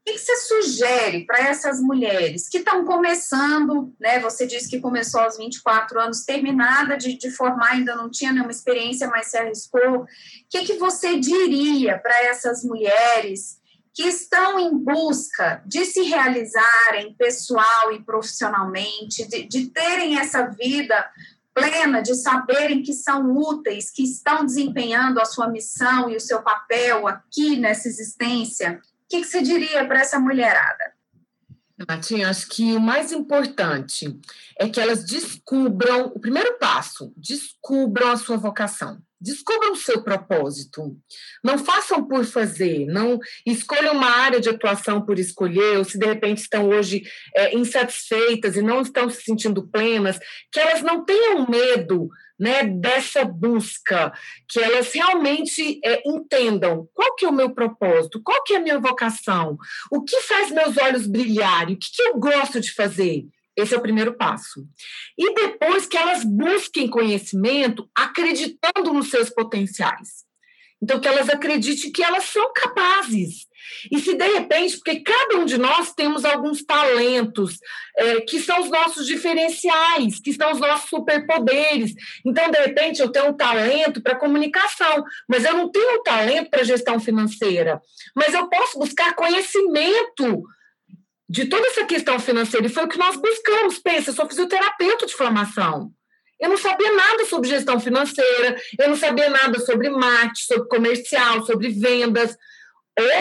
que 0.04 0.18
você 0.18 0.36
sugere 0.36 1.26
para 1.26 1.38
essas 1.48 1.80
mulheres 1.80 2.48
que 2.48 2.58
estão 2.58 2.86
começando, 2.86 3.94
né? 4.00 4.18
Você 4.20 4.46
disse 4.46 4.70
que 4.70 4.80
começou 4.80 5.20
aos 5.20 5.36
24 5.36 6.00
anos, 6.00 6.24
terminada 6.24 6.96
de, 6.96 7.18
de 7.18 7.30
formar, 7.30 7.72
ainda 7.72 7.94
não 7.94 8.10
tinha 8.10 8.32
nenhuma 8.32 8.50
experiência, 8.50 9.06
mas 9.08 9.26
se 9.26 9.36
arriscou. 9.36 10.00
O 10.00 10.06
que, 10.48 10.64
que 10.64 10.78
você 10.78 11.18
diria 11.18 11.98
para 11.98 12.24
essas 12.24 12.64
mulheres 12.64 13.62
que 13.94 14.02
estão 14.02 14.58
em 14.58 14.76
busca 14.76 15.62
de 15.64 15.84
se 15.84 16.02
realizarem 16.02 17.14
pessoal 17.16 17.92
e 17.92 18.02
profissionalmente, 18.02 19.26
de, 19.28 19.44
de 19.44 19.68
terem 19.68 20.18
essa 20.18 20.48
vida 20.48 21.08
plena, 21.54 22.02
de 22.02 22.16
saberem 22.16 22.82
que 22.82 22.92
são 22.92 23.30
úteis, 23.36 23.92
que 23.92 24.02
estão 24.02 24.44
desempenhando 24.44 25.20
a 25.20 25.24
sua 25.24 25.48
missão 25.48 26.10
e 26.10 26.16
o 26.16 26.20
seu 26.20 26.42
papel 26.42 27.06
aqui 27.06 27.56
nessa 27.56 27.86
existência, 27.86 28.80
o 28.82 29.08
que, 29.08 29.20
que 29.20 29.26
você 29.26 29.40
diria 29.40 29.86
para 29.86 30.00
essa 30.00 30.18
mulherada? 30.18 30.92
Natinha, 31.88 32.30
acho 32.30 32.48
que 32.48 32.74
o 32.74 32.80
mais 32.80 33.12
importante 33.12 34.18
é 34.58 34.68
que 34.68 34.80
elas 34.80 35.04
descubram, 35.04 36.06
o 36.06 36.18
primeiro 36.18 36.58
passo, 36.58 37.12
descubram 37.16 38.10
a 38.10 38.16
sua 38.16 38.36
vocação. 38.36 39.00
Descubram 39.25 39.73
o 39.73 39.76
seu 39.76 40.02
propósito. 40.02 40.95
Não 41.43 41.57
façam 41.57 42.04
por 42.04 42.26
fazer, 42.26 42.85
não 42.85 43.19
escolham 43.47 43.95
uma 43.95 44.11
área 44.11 44.38
de 44.38 44.50
atuação 44.50 45.00
por 45.00 45.19
escolher, 45.19 45.78
ou 45.78 45.85
se 45.85 45.99
de 45.99 46.04
repente 46.04 46.43
estão 46.43 46.69
hoje 46.69 47.02
é, 47.35 47.57
insatisfeitas 47.57 48.54
e 48.54 48.61
não 48.61 48.83
estão 48.83 49.09
se 49.09 49.23
sentindo 49.23 49.66
plenas, 49.66 50.19
que 50.52 50.61
elas 50.61 50.83
não 50.83 51.07
tenham 51.07 51.49
medo 51.49 52.11
né, 52.38 52.64
dessa 52.64 53.25
busca, 53.25 54.12
que 54.47 54.61
elas 54.61 54.93
realmente 54.93 55.81
é, 55.83 56.02
entendam 56.07 56.87
qual 56.93 57.14
que 57.14 57.25
é 57.25 57.28
o 57.28 57.33
meu 57.33 57.49
propósito, 57.54 58.21
qual 58.23 58.43
que 58.43 58.52
é 58.52 58.57
a 58.59 58.61
minha 58.61 58.78
vocação, 58.78 59.57
o 59.90 60.02
que 60.02 60.21
faz 60.21 60.50
meus 60.50 60.76
olhos 60.76 61.07
brilharem, 61.07 61.76
o 61.76 61.78
que, 61.78 61.90
que 61.90 62.02
eu 62.02 62.19
gosto 62.19 62.61
de 62.61 62.71
fazer. 62.75 63.25
Esse 63.56 63.75
é 63.75 63.78
o 63.78 63.82
primeiro 63.82 64.14
passo. 64.14 64.66
E 65.16 65.34
depois 65.34 65.87
que 65.87 65.96
elas 65.96 66.25
busquem 66.25 66.88
conhecimento 66.88 67.88
acreditando 67.94 68.92
nos 68.92 69.11
seus 69.11 69.30
potenciais. 69.30 70.25
Então, 70.82 71.00
que 71.00 71.08
elas 71.08 71.30
acreditem 71.30 71.90
que 71.90 72.02
elas 72.02 72.25
são 72.25 72.52
capazes. 72.52 73.46
E 73.90 73.99
se 73.99 74.14
de 74.14 74.26
repente, 74.26 74.76
porque 74.76 75.00
cada 75.00 75.37
um 75.37 75.46
de 75.46 75.56
nós 75.56 75.94
temos 75.94 76.25
alguns 76.25 76.62
talentos 76.62 77.58
é, 77.96 78.20
que 78.20 78.38
são 78.38 78.61
os 78.61 78.68
nossos 78.68 79.06
diferenciais, 79.06 80.20
que 80.20 80.34
são 80.34 80.52
os 80.52 80.61
nossos 80.61 80.90
superpoderes. 80.90 81.94
Então, 82.25 82.50
de 82.50 82.58
repente, 82.58 83.00
eu 83.00 83.11
tenho 83.11 83.28
um 83.28 83.37
talento 83.37 84.02
para 84.02 84.18
comunicação, 84.18 85.02
mas 85.26 85.44
eu 85.44 85.54
não 85.54 85.70
tenho 85.70 86.00
um 86.00 86.02
talento 86.02 86.50
para 86.50 86.64
gestão 86.64 87.00
financeira. 87.00 87.80
Mas 88.14 88.34
eu 88.34 88.46
posso 88.50 88.78
buscar 88.78 89.14
conhecimento 89.14 90.42
de 91.34 91.46
toda 91.46 91.66
essa 91.66 91.84
questão 91.84 92.16
financeira, 92.20 92.64
e 92.64 92.70
foi 92.70 92.84
o 92.84 92.88
que 92.88 92.96
nós 92.96 93.16
buscamos. 93.16 93.80
Pensa, 93.80 94.10
eu 94.10 94.14
sou 94.14 94.28
fisioterapeuta 94.28 95.04
de 95.04 95.14
formação. 95.14 95.90
Eu 96.40 96.48
não 96.48 96.56
sabia 96.56 96.92
nada 96.92 97.24
sobre 97.24 97.48
gestão 97.48 97.80
financeira, 97.80 98.56
eu 98.78 98.88
não 98.88 98.96
sabia 98.96 99.28
nada 99.28 99.58
sobre 99.58 99.90
marketing, 99.90 100.44
sobre 100.46 100.68
comercial, 100.68 101.44
sobre 101.44 101.70
vendas. 101.70 102.36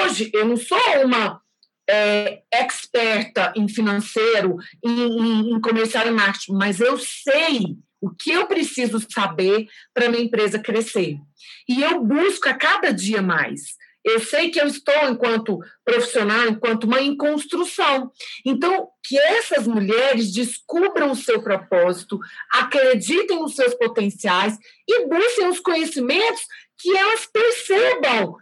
Hoje, 0.03 0.29
eu 0.32 0.46
não 0.46 0.55
sou 0.55 0.77
uma 1.03 1.41
é, 1.89 2.43
experta 2.53 3.51
em 3.55 3.67
financeiro, 3.67 4.58
em, 4.86 4.91
em, 4.91 5.55
em 5.55 5.60
comercial 5.60 6.05
e 6.05 6.12
marketing, 6.12 6.53
mas 6.53 6.79
eu 6.79 7.00
sei 7.00 7.77
o 8.00 8.12
que 8.12 8.32
eu 8.32 8.46
preciso 8.46 9.03
saber 9.10 9.67
para 9.91 10.10
minha 10.10 10.24
empresa 10.24 10.60
crescer. 10.60 11.17
E 11.67 11.82
eu 11.82 12.00
busco 12.03 12.48
a 12.48 12.53
cada 12.53 12.93
dia 12.93 13.24
mais. 13.24 13.62
Eu 14.04 14.20
sei 14.20 14.50
que 14.50 14.60
eu 14.60 14.68
estou, 14.68 15.10
enquanto 15.10 15.60
profissional, 15.86 16.48
enquanto 16.48 16.88
mãe, 16.88 17.08
em 17.08 17.16
construção. 17.16 18.12
Então, 18.46 18.90
que 19.04 19.18
essas 19.18 19.66
mulheres 19.66 20.32
descubram 20.34 21.12
o 21.12 21.16
seu 21.16 21.42
propósito, 21.42 22.20
acreditem 22.54 23.40
nos 23.40 23.56
seus 23.56 23.74
potenciais 23.76 24.58
e 24.88 25.06
busquem 25.08 25.48
os 25.48 25.60
conhecimentos 25.60 26.42
que 26.78 26.96
elas 26.96 27.26
percebam 27.26 28.36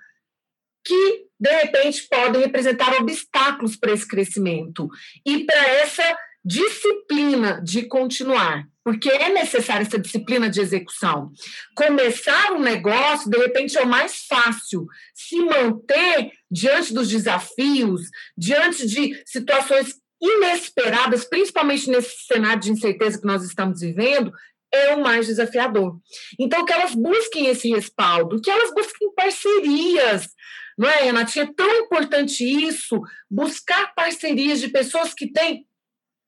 que, 0.83 1.25
de 1.39 1.51
repente, 1.51 2.07
podem 2.09 2.41
representar 2.41 2.99
obstáculos 2.99 3.75
para 3.75 3.91
esse 3.91 4.07
crescimento 4.07 4.89
e 5.25 5.43
para 5.45 5.67
essa 5.69 6.17
disciplina 6.43 7.61
de 7.63 7.83
continuar 7.83 8.67
porque 8.83 9.09
é 9.09 9.29
necessária 9.29 9.83
essa 9.83 9.99
disciplina 9.99 10.49
de 10.49 10.59
execução. 10.59 11.31
Começar 11.75 12.53
um 12.53 12.59
negócio, 12.59 13.29
de 13.29 13.37
repente, 13.37 13.77
é 13.77 13.83
o 13.83 13.87
mais 13.87 14.25
fácil. 14.27 14.87
Se 15.13 15.37
manter 15.39 16.31
diante 16.49 16.93
dos 16.93 17.07
desafios, 17.07 18.01
diante 18.37 18.87
de 18.87 19.21
situações 19.25 19.95
inesperadas, 20.21 21.25
principalmente 21.25 21.89
nesse 21.89 22.25
cenário 22.25 22.61
de 22.61 22.71
incerteza 22.71 23.19
que 23.19 23.25
nós 23.25 23.43
estamos 23.43 23.81
vivendo, 23.81 24.31
é 24.71 24.95
o 24.95 25.01
mais 25.01 25.27
desafiador. 25.27 25.97
Então, 26.39 26.63
que 26.63 26.71
elas 26.71 26.95
busquem 26.95 27.47
esse 27.47 27.69
respaldo, 27.69 28.41
que 28.41 28.49
elas 28.49 28.73
busquem 28.73 29.13
parcerias. 29.13 30.29
Não 30.77 30.89
é, 30.89 31.03
Renatinha? 31.03 31.45
É 31.45 31.53
tão 31.53 31.69
importante 31.79 32.43
isso, 32.43 33.01
buscar 33.29 33.93
parcerias 33.93 34.59
de 34.59 34.69
pessoas 34.69 35.13
que 35.13 35.31
têm 35.31 35.67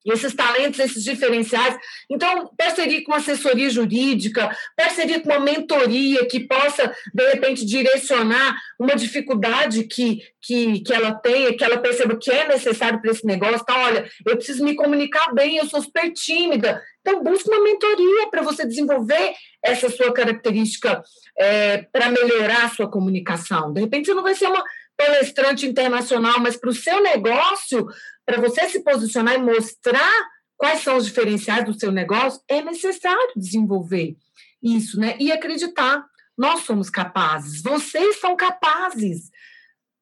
esses 0.05 0.33
talentos, 0.33 0.79
esses 0.79 1.03
diferenciais. 1.03 1.77
Então, 2.10 2.51
parceria 2.57 3.03
com 3.03 3.13
assessoria 3.13 3.69
jurídica, 3.69 4.55
parceria 4.75 5.22
com 5.22 5.29
uma 5.29 5.39
mentoria 5.39 6.25
que 6.25 6.41
possa, 6.41 6.93
de 7.13 7.29
repente, 7.29 7.65
direcionar 7.65 8.55
uma 8.79 8.95
dificuldade 8.95 9.83
que, 9.83 10.22
que, 10.41 10.81
que 10.81 10.93
ela 10.93 11.13
tenha, 11.13 11.55
que 11.55 11.63
ela 11.63 11.77
perceba 11.77 12.17
que 12.17 12.31
é 12.31 12.48
necessário 12.48 13.01
para 13.01 13.12
esse 13.12 13.25
negócio. 13.25 13.65
Tá, 13.65 13.77
olha, 13.86 14.10
eu 14.25 14.36
preciso 14.36 14.63
me 14.63 14.75
comunicar 14.75 15.33
bem, 15.33 15.57
eu 15.57 15.65
sou 15.65 15.81
super 15.81 16.12
tímida. 16.12 16.81
Então, 17.01 17.24
busque 17.24 17.50
uma 17.50 17.63
mentoria 17.63 18.27
para 18.29 18.41
você 18.41 18.65
desenvolver 18.65 19.33
essa 19.62 19.89
sua 19.89 20.13
característica 20.13 21.03
é, 21.38 21.83
para 21.91 22.10
melhorar 22.10 22.65
a 22.65 22.69
sua 22.69 22.89
comunicação. 22.89 23.74
De 23.74 23.81
repente, 23.81 24.05
você 24.05 24.13
não 24.13 24.24
vai 24.24 24.36
ser 24.36 24.48
uma 24.48 24.63
palestrante 24.98 25.65
internacional, 25.65 26.39
mas 26.39 26.55
para 26.55 26.69
o 26.69 26.74
seu 26.74 27.01
negócio, 27.01 27.88
para 28.25 28.42
você 28.42 28.68
se 28.70 28.84
posicionar 28.84 29.36
e 29.36 29.39
mostrar 29.39 30.30
quais 30.58 30.82
são 30.82 30.98
os 30.98 31.06
diferenciais 31.06 31.65
do 31.65 31.77
seu 31.77 31.92
negócio, 31.92 32.42
é 32.48 32.62
necessário 32.62 33.34
desenvolver 33.36 34.15
isso, 34.62 35.00
né? 35.00 35.18
E 35.20 35.32
acreditar. 35.32 36.06
Nós 36.38 36.62
somos 36.62 36.89
capazes, 36.89 37.62
vocês 37.62 38.20
são 38.20 38.36
capazes. 38.36 39.30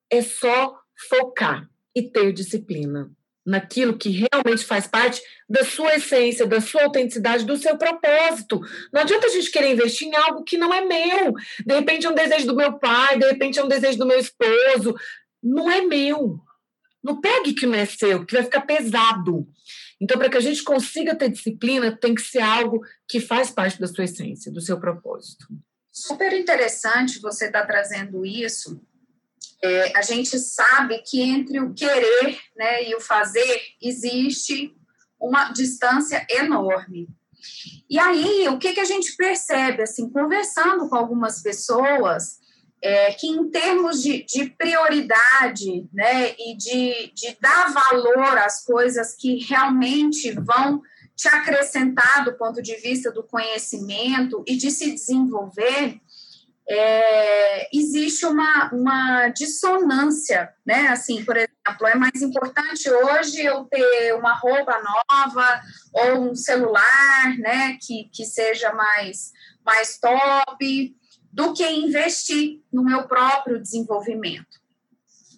É 0.09 0.21
só 0.21 0.79
focar 1.09 1.69
e 1.95 2.03
ter 2.03 2.31
disciplina 2.31 3.11
naquilo 3.45 3.97
que 3.97 4.09
realmente 4.09 4.63
faz 4.63 4.87
parte 4.87 5.21
da 5.49 5.65
sua 5.65 5.95
essência, 5.95 6.45
da 6.45 6.61
sua 6.61 6.83
autenticidade, 6.83 7.45
do 7.45 7.57
seu 7.57 7.77
propósito. 7.77 8.61
Não 8.93 9.01
adianta 9.01 9.27
a 9.27 9.29
gente 9.29 9.51
querer 9.51 9.71
investir 9.71 10.07
em 10.07 10.15
algo 10.15 10.43
que 10.43 10.57
não 10.57 10.73
é 10.73 10.81
meu. 10.81 11.33
De 11.65 11.73
repente 11.73 12.05
é 12.05 12.09
um 12.09 12.15
desejo 12.15 12.47
do 12.47 12.55
meu 12.55 12.77
pai, 12.77 13.17
de 13.17 13.25
repente 13.25 13.59
é 13.59 13.63
um 13.63 13.67
desejo 13.67 13.97
do 13.97 14.05
meu 14.05 14.19
esposo. 14.19 14.95
Não 15.41 15.69
é 15.69 15.81
meu. 15.81 16.39
Não 17.03 17.19
pegue 17.19 17.53
que 17.53 17.65
não 17.65 17.75
é 17.75 17.85
seu, 17.85 18.25
que 18.25 18.33
vai 18.33 18.43
ficar 18.43 18.61
pesado. 18.61 19.47
Então, 19.99 20.17
para 20.17 20.29
que 20.29 20.37
a 20.37 20.41
gente 20.41 20.63
consiga 20.63 21.15
ter 21.15 21.29
disciplina, 21.29 21.95
tem 21.95 22.15
que 22.15 22.21
ser 22.21 22.41
algo 22.41 22.81
que 23.07 23.19
faz 23.19 23.51
parte 23.51 23.79
da 23.79 23.87
sua 23.87 24.05
essência, 24.05 24.51
do 24.51 24.61
seu 24.61 24.79
propósito. 24.79 25.45
Super 25.91 26.33
interessante 26.33 27.19
você 27.19 27.45
estar 27.45 27.61
tá 27.61 27.67
trazendo 27.67 28.25
isso. 28.25 28.81
É, 29.63 29.95
a 29.95 30.01
gente 30.01 30.39
sabe 30.39 31.03
que 31.05 31.21
entre 31.21 31.59
o 31.59 31.73
querer 31.73 32.39
né, 32.55 32.89
e 32.89 32.95
o 32.95 32.99
fazer 32.99 33.61
existe 33.79 34.75
uma 35.19 35.51
distância 35.51 36.25
enorme. 36.29 37.07
E 37.89 37.99
aí, 37.99 38.47
o 38.47 38.57
que, 38.57 38.73
que 38.73 38.79
a 38.79 38.85
gente 38.85 39.15
percebe, 39.15 39.83
assim, 39.83 40.09
conversando 40.09 40.89
com 40.89 40.95
algumas 40.95 41.41
pessoas, 41.43 42.39
é, 42.81 43.13
que 43.13 43.27
em 43.27 43.49
termos 43.49 44.01
de, 44.01 44.25
de 44.25 44.49
prioridade, 44.49 45.87
né, 45.93 46.33
e 46.37 46.57
de, 46.57 47.11
de 47.13 47.37
dar 47.39 47.71
valor 47.71 48.37
às 48.39 48.65
coisas 48.65 49.15
que 49.15 49.43
realmente 49.45 50.31
vão 50.31 50.81
te 51.15 51.27
acrescentar 51.27 52.25
do 52.25 52.33
ponto 52.33 52.61
de 52.61 52.75
vista 52.77 53.11
do 53.11 53.23
conhecimento 53.23 54.43
e 54.47 54.57
de 54.57 54.71
se 54.71 54.91
desenvolver, 54.91 55.99
é, 56.67 57.69
existe 57.75 58.25
uma, 58.25 58.71
uma 58.73 59.27
dissonância, 59.29 60.49
né? 60.65 60.87
Assim, 60.87 61.23
por 61.25 61.35
exemplo, 61.35 61.87
é 61.87 61.95
mais 61.95 62.21
importante 62.21 62.89
hoje 62.89 63.41
eu 63.41 63.65
ter 63.65 64.15
uma 64.15 64.33
roupa 64.33 64.81
nova 64.81 65.61
ou 65.93 66.31
um 66.31 66.35
celular, 66.35 67.37
né? 67.39 67.77
Que, 67.81 68.09
que 68.13 68.25
seja 68.25 68.71
mais, 68.73 69.33
mais 69.65 69.99
top 69.99 70.95
do 71.31 71.53
que 71.53 71.67
investir 71.67 72.61
no 72.71 72.83
meu 72.83 73.07
próprio 73.07 73.61
desenvolvimento. 73.61 74.59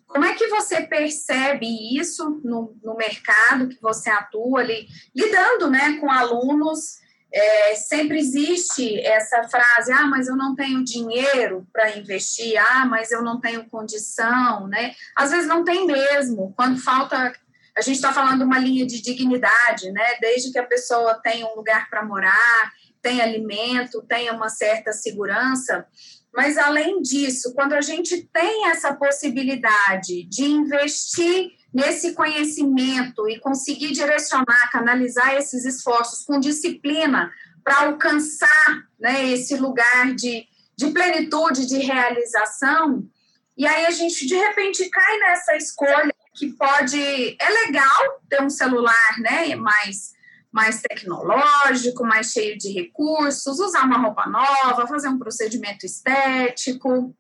Como 0.08 0.26
é 0.26 0.34
que 0.36 0.48
você 0.48 0.82
percebe 0.82 1.98
isso 1.98 2.42
no, 2.44 2.78
no 2.84 2.96
mercado 2.96 3.68
que 3.68 3.82
você 3.82 4.10
atua 4.10 4.60
ali, 4.60 4.88
lidando 5.16 5.70
né, 5.70 5.98
com 6.00 6.10
alunos 6.10 7.02
é, 7.34 7.74
sempre 7.74 8.20
existe 8.20 9.00
essa 9.02 9.44
frase, 9.50 9.92
ah, 9.92 10.06
mas 10.06 10.28
eu 10.28 10.36
não 10.36 10.56
tenho 10.56 10.84
dinheiro 10.84 11.68
para 11.74 11.98
investir, 11.98 12.56
ah, 12.58 12.86
mas 12.86 13.12
eu 13.12 13.24
não 13.24 13.42
tenho 13.42 13.68
condição, 13.70 14.68
né? 14.68 14.94
Às 15.16 15.32
vezes 15.32 15.48
não 15.48 15.64
tem 15.64 15.88
mesmo, 15.88 16.54
quando 16.56 16.80
falta, 16.80 17.34
a 17.76 17.82
gente 17.82 17.96
está 17.96 18.14
falando 18.14 18.44
uma 18.44 18.60
linha 18.60 18.86
de 18.86 19.02
dignidade, 19.02 19.92
né? 19.92 20.06
Desde 20.22 20.52
que 20.52 20.60
a 20.60 20.68
pessoa 20.68 21.16
tenha 21.16 21.48
um 21.48 21.56
lugar 21.56 21.90
para 21.90 22.06
morar, 22.06 22.72
tenha 23.04 23.26
alimento, 23.26 24.02
tenha 24.02 24.34
uma 24.34 24.50
certa 24.50 24.94
segurança, 24.94 25.86
mas 26.34 26.58
além 26.58 27.02
disso, 27.02 27.54
quando 27.54 27.74
a 27.74 27.82
gente 27.82 28.28
tem 28.34 28.70
essa 28.70 28.94
possibilidade 28.96 30.24
de 30.24 30.46
investir 30.46 31.52
nesse 31.72 32.14
conhecimento 32.14 33.30
e 33.30 33.40
conseguir 33.40 33.92
direcionar, 33.92 34.72
canalizar 34.72 35.36
esses 35.36 35.66
esforços 35.66 36.26
com 36.26 36.40
disciplina 36.40 37.32
para 37.64 37.86
alcançar 37.86 38.88
né, 39.00 39.28
esse 39.32 39.56
lugar 39.58 40.16
de, 40.16 40.48
de 40.76 40.92
plenitude, 40.92 41.68
de 41.68 41.78
realização, 41.78 43.08
e 43.56 43.68
aí 43.68 43.86
a 43.86 43.92
gente 43.92 44.26
de 44.26 44.36
repente 44.36 44.90
cai 44.90 45.20
nessa 45.20 45.56
escolha 45.56 46.14
que 46.34 46.52
pode 46.54 47.38
é 47.40 47.50
legal 47.66 48.22
ter 48.28 48.42
um 48.42 48.50
celular, 48.50 49.20
né, 49.20 49.56
mais 49.56 50.14
mais 50.54 50.82
tecnológico, 50.82 52.06
mais 52.06 52.32
cheio 52.32 52.58
de 52.58 52.72
recursos, 52.72 53.60
usar 53.60 53.86
uma 53.86 53.98
roupa 53.98 54.28
nova, 54.28 54.88
fazer 54.88 55.10
um 55.10 55.18
procedimento 55.18 55.86
estético, 55.86 57.14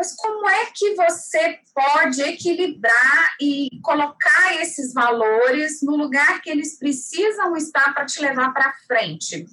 mas 0.00 0.16
como 0.16 0.48
é 0.48 0.64
que 0.74 0.94
você 0.94 1.58
pode 1.74 2.22
equilibrar 2.22 3.36
e 3.38 3.68
colocar 3.82 4.62
esses 4.62 4.94
valores 4.94 5.82
no 5.82 5.94
lugar 5.94 6.40
que 6.40 6.48
eles 6.48 6.78
precisam 6.78 7.54
estar 7.54 7.92
para 7.92 8.06
te 8.06 8.18
levar 8.22 8.50
para 8.54 8.72
frente? 8.86 9.46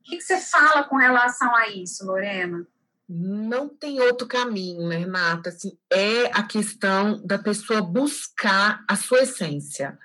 O 0.00 0.02
que, 0.02 0.20
você 0.20 0.40
fala 0.40 0.82
com 0.82 0.96
relação 0.96 1.54
a 1.54 1.68
isso, 1.68 2.04
Lorena? 2.04 2.66
Não 3.08 3.68
tem 3.68 4.00
outro 4.00 4.26
caminho, 4.26 4.88
Renata? 4.88 5.50
Assim, 5.50 5.78
é 5.92 6.26
a 6.32 6.42
questão 6.42 7.24
da 7.24 7.38
pessoa 7.38 7.80
buscar 7.80 8.84
a 8.88 8.96
sua 8.96 9.22
essência. 9.22 9.96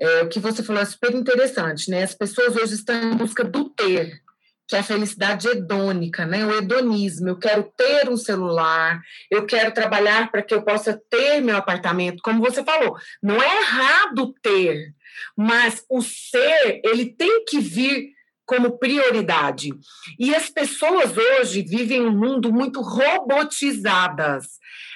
É, 0.00 0.22
o 0.22 0.28
que 0.28 0.38
você 0.38 0.62
falou 0.62 0.80
é 0.80 0.84
super 0.84 1.14
interessante, 1.14 1.90
né? 1.90 2.04
As 2.04 2.14
pessoas 2.14 2.56
hoje 2.56 2.74
estão 2.74 3.12
em 3.12 3.16
busca 3.16 3.42
do 3.42 3.68
ter, 3.70 4.20
que 4.66 4.76
é 4.76 4.78
a 4.78 4.84
felicidade 4.84 5.48
hedônica, 5.48 6.24
né? 6.24 6.44
O 6.46 6.56
hedonismo. 6.56 7.28
Eu 7.28 7.38
quero 7.38 7.64
ter 7.76 8.08
um 8.08 8.16
celular, 8.16 9.00
eu 9.30 9.44
quero 9.46 9.72
trabalhar 9.72 10.30
para 10.30 10.42
que 10.42 10.54
eu 10.54 10.62
possa 10.62 11.00
ter 11.10 11.40
meu 11.40 11.56
apartamento. 11.56 12.22
Como 12.22 12.40
você 12.40 12.62
falou, 12.62 12.96
não 13.22 13.42
é 13.42 13.60
errado 13.60 14.34
ter, 14.42 14.94
mas 15.36 15.84
o 15.90 16.00
ser, 16.00 16.80
ele 16.84 17.06
tem 17.06 17.44
que 17.44 17.58
vir 17.58 18.17
como 18.48 18.78
prioridade. 18.78 19.74
E 20.18 20.34
as 20.34 20.48
pessoas 20.48 21.12
hoje 21.14 21.60
vivem 21.60 22.00
um 22.00 22.10
mundo 22.10 22.50
muito 22.50 22.80
robotizadas. 22.80 24.46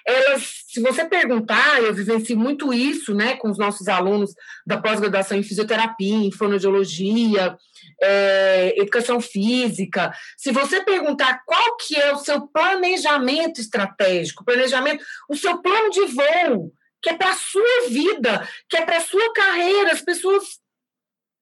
Elas, 0.06 0.64
se 0.66 0.80
você 0.80 1.04
perguntar, 1.04 1.82
eu 1.82 1.92
vivencio 1.92 2.36
muito 2.36 2.72
isso, 2.72 3.14
né, 3.14 3.36
com 3.36 3.50
os 3.50 3.58
nossos 3.58 3.88
alunos 3.88 4.32
da 4.66 4.78
pós-graduação 4.78 5.36
em 5.36 5.42
fisioterapia, 5.42 6.16
em 6.16 6.32
fonoaudiologia, 6.32 7.56
é, 8.02 8.74
educação 8.80 9.20
física. 9.20 10.12
Se 10.38 10.50
você 10.50 10.82
perguntar 10.82 11.42
qual 11.44 11.76
que 11.76 11.94
é 11.94 12.10
o 12.10 12.18
seu 12.18 12.48
planejamento 12.48 13.60
estratégico, 13.60 14.46
planejamento, 14.46 15.04
o 15.28 15.36
seu 15.36 15.60
plano 15.60 15.90
de 15.90 16.06
voo, 16.06 16.72
que 17.02 17.10
é 17.10 17.14
para 17.14 17.32
a 17.32 17.36
sua 17.36 17.88
vida, 17.90 18.48
que 18.66 18.78
é 18.78 18.84
para 18.86 18.96
a 18.96 19.02
sua 19.02 19.32
carreira, 19.34 19.92
as 19.92 20.00
pessoas 20.00 20.62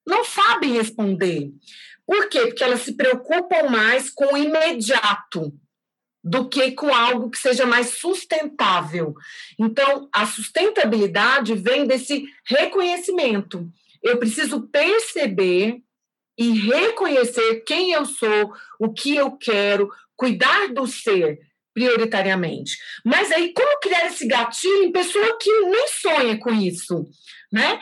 não 0.05 0.23
sabem 0.23 0.73
responder. 0.73 1.51
Por 2.11 2.27
quê? 2.27 2.47
Porque 2.47 2.61
elas 2.61 2.81
se 2.81 2.91
preocupam 2.91 3.69
mais 3.69 4.09
com 4.09 4.33
o 4.33 4.37
imediato 4.37 5.57
do 6.21 6.49
que 6.49 6.71
com 6.71 6.93
algo 6.93 7.31
que 7.31 7.37
seja 7.37 7.65
mais 7.65 7.91
sustentável. 7.99 9.15
Então, 9.57 10.09
a 10.13 10.25
sustentabilidade 10.25 11.55
vem 11.55 11.87
desse 11.87 12.25
reconhecimento. 12.45 13.65
Eu 14.03 14.17
preciso 14.17 14.67
perceber 14.67 15.77
e 16.37 16.51
reconhecer 16.59 17.61
quem 17.61 17.93
eu 17.93 18.05
sou, 18.05 18.53
o 18.77 18.91
que 18.91 19.15
eu 19.15 19.37
quero, 19.37 19.89
cuidar 20.17 20.67
do 20.67 20.85
ser 20.85 21.39
prioritariamente. 21.73 22.77
Mas 23.05 23.31
aí, 23.31 23.53
como 23.53 23.79
criar 23.79 24.07
esse 24.07 24.27
gatilho 24.27 24.83
em 24.83 24.91
pessoa 24.91 25.37
que 25.39 25.49
nem 25.61 25.87
sonha 25.87 26.37
com 26.37 26.51
isso, 26.51 27.07
né? 27.49 27.81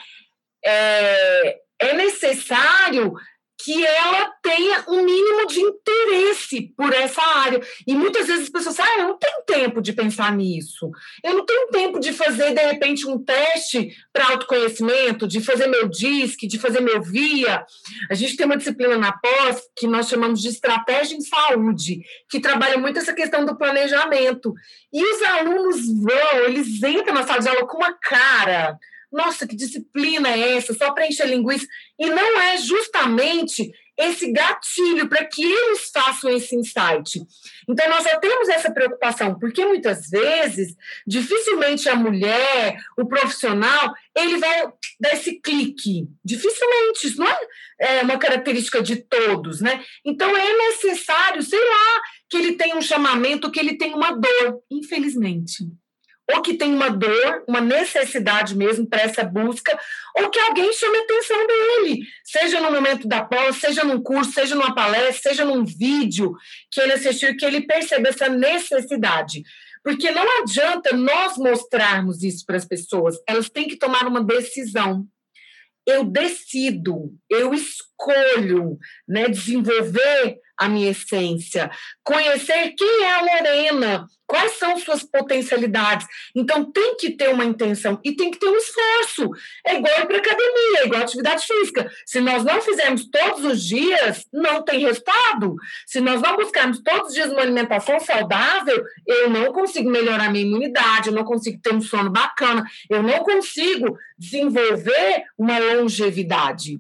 É, 0.63 1.59
é 1.79 1.93
necessário 1.93 3.15
que 3.61 3.85
ela 3.85 4.31
tenha 4.41 4.85
um 4.87 5.03
mínimo 5.03 5.45
de 5.47 5.59
interesse 5.59 6.73
por 6.77 6.93
essa 6.93 7.21
área. 7.21 7.59
E 7.85 7.93
muitas 7.93 8.27
vezes 8.27 8.43
as 8.43 8.49
pessoas 8.49 8.77
falam, 8.77 8.93
ah, 8.93 8.99
eu 9.01 9.07
não 9.09 9.17
tenho 9.17 9.43
tempo 9.45 9.81
de 9.81 9.91
pensar 9.91 10.33
nisso. 10.33 10.89
Eu 11.21 11.33
não 11.33 11.45
tenho 11.45 11.67
tempo 11.67 11.99
de 11.99 12.13
fazer, 12.13 12.53
de 12.53 12.61
repente, 12.61 13.05
um 13.05 13.21
teste 13.21 13.93
para 14.13 14.29
autoconhecimento, 14.29 15.27
de 15.27 15.41
fazer 15.41 15.67
meu 15.67 15.89
DISC, 15.89 16.47
de 16.47 16.57
fazer 16.57 16.79
meu 16.79 17.01
VIA. 17.01 17.65
A 18.09 18.13
gente 18.13 18.37
tem 18.37 18.45
uma 18.45 18.57
disciplina 18.57 18.97
na 18.97 19.11
pós 19.11 19.61
que 19.75 19.87
nós 19.87 20.07
chamamos 20.07 20.41
de 20.41 20.47
estratégia 20.47 21.17
em 21.17 21.21
saúde, 21.21 22.01
que 22.29 22.39
trabalha 22.39 22.77
muito 22.77 22.99
essa 22.99 23.13
questão 23.13 23.43
do 23.43 23.57
planejamento. 23.57 24.53
E 24.93 25.03
os 25.03 25.21
alunos 25.21 25.85
vão, 26.01 26.45
eles 26.45 26.81
entram 26.81 27.13
na 27.13 27.27
sala 27.27 27.41
de 27.41 27.49
aula 27.49 27.67
com 27.67 27.77
uma 27.77 27.93
cara 27.93 28.79
nossa, 29.11 29.47
que 29.47 29.55
disciplina 29.55 30.29
é 30.29 30.57
essa? 30.57 30.73
Só 30.73 30.91
para 30.93 31.07
encher 31.07 31.27
linguiça. 31.27 31.65
E 31.97 32.07
não 32.07 32.39
é 32.39 32.57
justamente 32.57 33.71
esse 33.97 34.31
gatilho 34.31 35.09
para 35.09 35.25
que 35.25 35.43
eles 35.43 35.89
façam 35.91 36.29
esse 36.29 36.55
insight. 36.55 37.21
Então, 37.67 37.89
nós 37.89 38.05
já 38.05 38.17
temos 38.17 38.47
essa 38.47 38.71
preocupação, 38.71 39.37
porque 39.37 39.65
muitas 39.65 40.09
vezes, 40.09 40.73
dificilmente 41.05 41.89
a 41.89 41.95
mulher, 41.95 42.77
o 42.97 43.05
profissional, 43.05 43.93
ele 44.15 44.37
vai 44.37 44.67
dar 44.99 45.13
esse 45.13 45.41
clique. 45.41 46.07
Dificilmente, 46.23 47.07
isso 47.07 47.19
não 47.19 47.27
é, 47.27 47.39
é 47.79 48.01
uma 48.01 48.17
característica 48.17 48.81
de 48.81 48.95
todos, 48.97 49.59
né? 49.59 49.83
Então, 50.05 50.35
é 50.35 50.57
necessário, 50.69 51.43
sei 51.43 51.59
lá, 51.59 52.01
que 52.29 52.37
ele 52.37 52.55
tenha 52.55 52.77
um 52.77 52.81
chamamento, 52.81 53.51
que 53.51 53.59
ele 53.59 53.75
tenha 53.75 53.95
uma 53.95 54.11
dor, 54.11 54.61
infelizmente 54.71 55.65
ou 56.31 56.41
que 56.41 56.53
tem 56.53 56.73
uma 56.73 56.89
dor, 56.89 57.43
uma 57.47 57.59
necessidade 57.59 58.55
mesmo 58.55 58.87
para 58.87 59.01
essa 59.01 59.23
busca, 59.23 59.77
ou 60.15 60.29
que 60.29 60.39
alguém 60.39 60.71
chame 60.73 60.97
a 60.97 61.01
atenção 61.01 61.47
dele, 61.47 62.01
seja 62.23 62.59
no 62.59 62.71
momento 62.71 63.07
da 63.07 63.23
pós, 63.23 63.57
seja 63.57 63.83
num 63.83 64.01
curso, 64.01 64.31
seja 64.31 64.55
numa 64.55 64.75
palestra, 64.75 65.31
seja 65.31 65.43
num 65.43 65.65
vídeo 65.65 66.33
que 66.71 66.79
ele 66.79 66.93
assistiu, 66.93 67.35
que 67.35 67.45
ele 67.45 67.65
perceba 67.65 68.09
essa 68.09 68.29
necessidade. 68.29 69.41
Porque 69.83 70.11
não 70.11 70.41
adianta 70.41 70.95
nós 70.95 71.37
mostrarmos 71.37 72.21
isso 72.21 72.45
para 72.45 72.57
as 72.57 72.65
pessoas, 72.65 73.15
elas 73.27 73.49
têm 73.49 73.67
que 73.67 73.77
tomar 73.77 74.05
uma 74.05 74.23
decisão. 74.23 75.05
Eu 75.87 76.03
decido, 76.03 77.11
eu 77.29 77.51
escolho 77.53 78.77
né, 79.07 79.27
desenvolver 79.27 80.37
a 80.59 80.67
minha 80.67 80.91
essência, 80.91 81.71
conhecer 82.03 82.73
quem 82.77 83.03
é 83.03 83.13
a 83.13 83.21
Lorena, 83.21 84.07
quais 84.29 84.51
são 84.59 84.77
suas 84.77 85.01
potencialidades. 85.01 86.05
Então 86.35 86.71
tem 86.71 86.95
que 86.97 87.09
ter 87.09 87.29
uma 87.29 87.43
intenção 87.43 87.99
e 88.03 88.15
tem 88.15 88.29
que 88.29 88.37
ter 88.37 88.47
um 88.47 88.55
esforço. 88.55 89.31
É 89.65 89.77
igual 89.77 90.05
para 90.05 90.17
academia, 90.17 90.79
é 90.79 90.85
igual 90.85 91.01
atividade 91.01 91.47
física. 91.47 91.89
Se 92.05 92.19
nós 92.19 92.43
não 92.43 92.61
fizermos 92.61 93.09
todos 93.09 93.43
os 93.43 93.63
dias, 93.63 94.25
não 94.31 94.63
tem 94.63 94.81
resultado. 94.81 95.55
Se 95.87 95.99
nós 95.99 96.21
não 96.21 96.35
buscarmos 96.35 96.79
todos 96.83 97.07
os 97.07 97.13
dias 97.15 97.31
uma 97.31 97.41
alimentação 97.41 97.99
saudável, 97.99 98.83
eu 99.07 99.29
não 99.31 99.51
consigo 99.51 99.89
melhorar 99.89 100.31
minha 100.31 100.45
imunidade, 100.45 101.07
eu 101.07 101.15
não 101.15 101.23
consigo 101.23 101.59
ter 101.59 101.73
um 101.73 101.81
sono 101.81 102.11
bacana, 102.11 102.63
eu 102.87 103.01
não 103.01 103.23
consigo 103.23 103.97
desenvolver 104.17 105.23
uma 105.37 105.57
longevidade. 105.57 106.79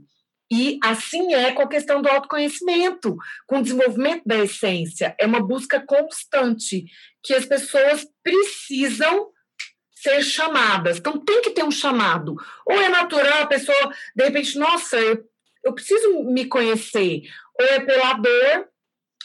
E 0.51 0.79
assim 0.83 1.33
é 1.33 1.51
com 1.51 1.61
a 1.61 1.69
questão 1.69 2.01
do 2.01 2.09
autoconhecimento, 2.09 3.15
com 3.45 3.59
o 3.59 3.61
desenvolvimento 3.61 4.23
da 4.25 4.37
essência. 4.37 5.15
É 5.19 5.25
uma 5.25 5.41
busca 5.41 5.79
constante 5.79 6.85
que 7.23 7.33
as 7.33 7.45
pessoas 7.45 8.07
precisam 8.23 9.29
ser 9.93 10.23
chamadas. 10.23 10.97
Então, 10.97 11.19
tem 11.19 11.41
que 11.41 11.51
ter 11.51 11.63
um 11.63 11.71
chamado. 11.71 12.35
Ou 12.65 12.81
é 12.81 12.89
natural 12.89 13.43
a 13.43 13.47
pessoa, 13.47 13.93
de 14.15 14.23
repente, 14.23 14.57
nossa, 14.57 14.97
eu, 14.97 15.23
eu 15.63 15.73
preciso 15.73 16.23
me 16.23 16.45
conhecer. 16.45 17.23
Ou 17.59 17.65
é 17.65 17.79
pela 17.81 18.13
dor, 18.13 18.67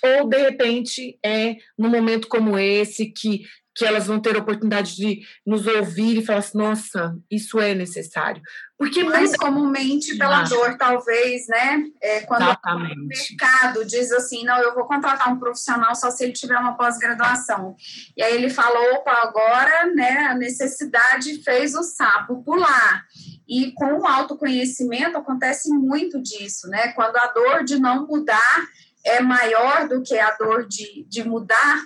ou 0.03 0.29
de 0.29 0.37
repente 0.37 1.19
é 1.25 1.57
num 1.79 1.89
momento 1.89 2.29
como 2.29 2.59
esse 2.59 3.07
que 3.07 3.47
que 3.75 3.85
elas 3.85 4.07
vão 4.07 4.21
ter 4.21 4.37
a 4.37 4.39
oportunidade 4.39 4.95
de 4.95 5.21
nos 5.45 5.67
ouvir 5.67 6.19
e 6.19 6.25
falar 6.25 6.39
assim, 6.39 6.57
nossa, 6.57 7.17
isso 7.31 7.59
é 7.59 7.75
necessário. 7.75 8.41
Porque 8.79 9.03
mais 9.03 9.33
muda... 9.33 9.39
comumente 9.39 10.17
pela 10.17 10.41
ah. 10.41 10.45
dor, 10.45 10.77
talvez, 10.77 11.47
né? 11.49 11.85
É, 12.01 12.21
quando 12.21 12.43
Exatamente. 12.43 13.01
o 13.01 13.07
mercado 13.07 13.85
diz 13.85 14.13
assim, 14.13 14.45
não, 14.45 14.59
eu 14.59 14.75
vou 14.75 14.85
contratar 14.85 15.33
um 15.33 15.39
profissional 15.39 15.95
só 15.95 16.11
se 16.11 16.25
ele 16.25 16.33
tiver 16.33 16.57
uma 16.57 16.77
pós-graduação. 16.77 17.75
E 18.17 18.23
aí 18.23 18.35
ele 18.35 18.51
falou, 18.51 18.95
opa, 18.95 19.13
agora, 19.23 19.87
né, 19.95 20.27
a 20.27 20.35
necessidade 20.35 21.43
fez 21.43 21.75
o 21.75 21.83
sapo 21.83 22.43
pular. 22.45 23.05
E 23.49 23.73
com 23.73 24.01
o 24.01 24.07
autoconhecimento 24.07 25.19
acontece 25.19 25.69
muito 25.71 26.21
disso, 26.23 26.69
né? 26.69 26.93
Quando 26.93 27.17
a 27.17 27.27
dor 27.29 27.65
de 27.65 27.79
não 27.79 28.07
mudar 28.07 28.69
é 29.05 29.21
maior 29.21 29.87
do 29.87 30.03
que 30.03 30.19
a 30.19 30.31
dor 30.37 30.67
de, 30.67 31.05
de 31.09 31.23
mudar, 31.23 31.83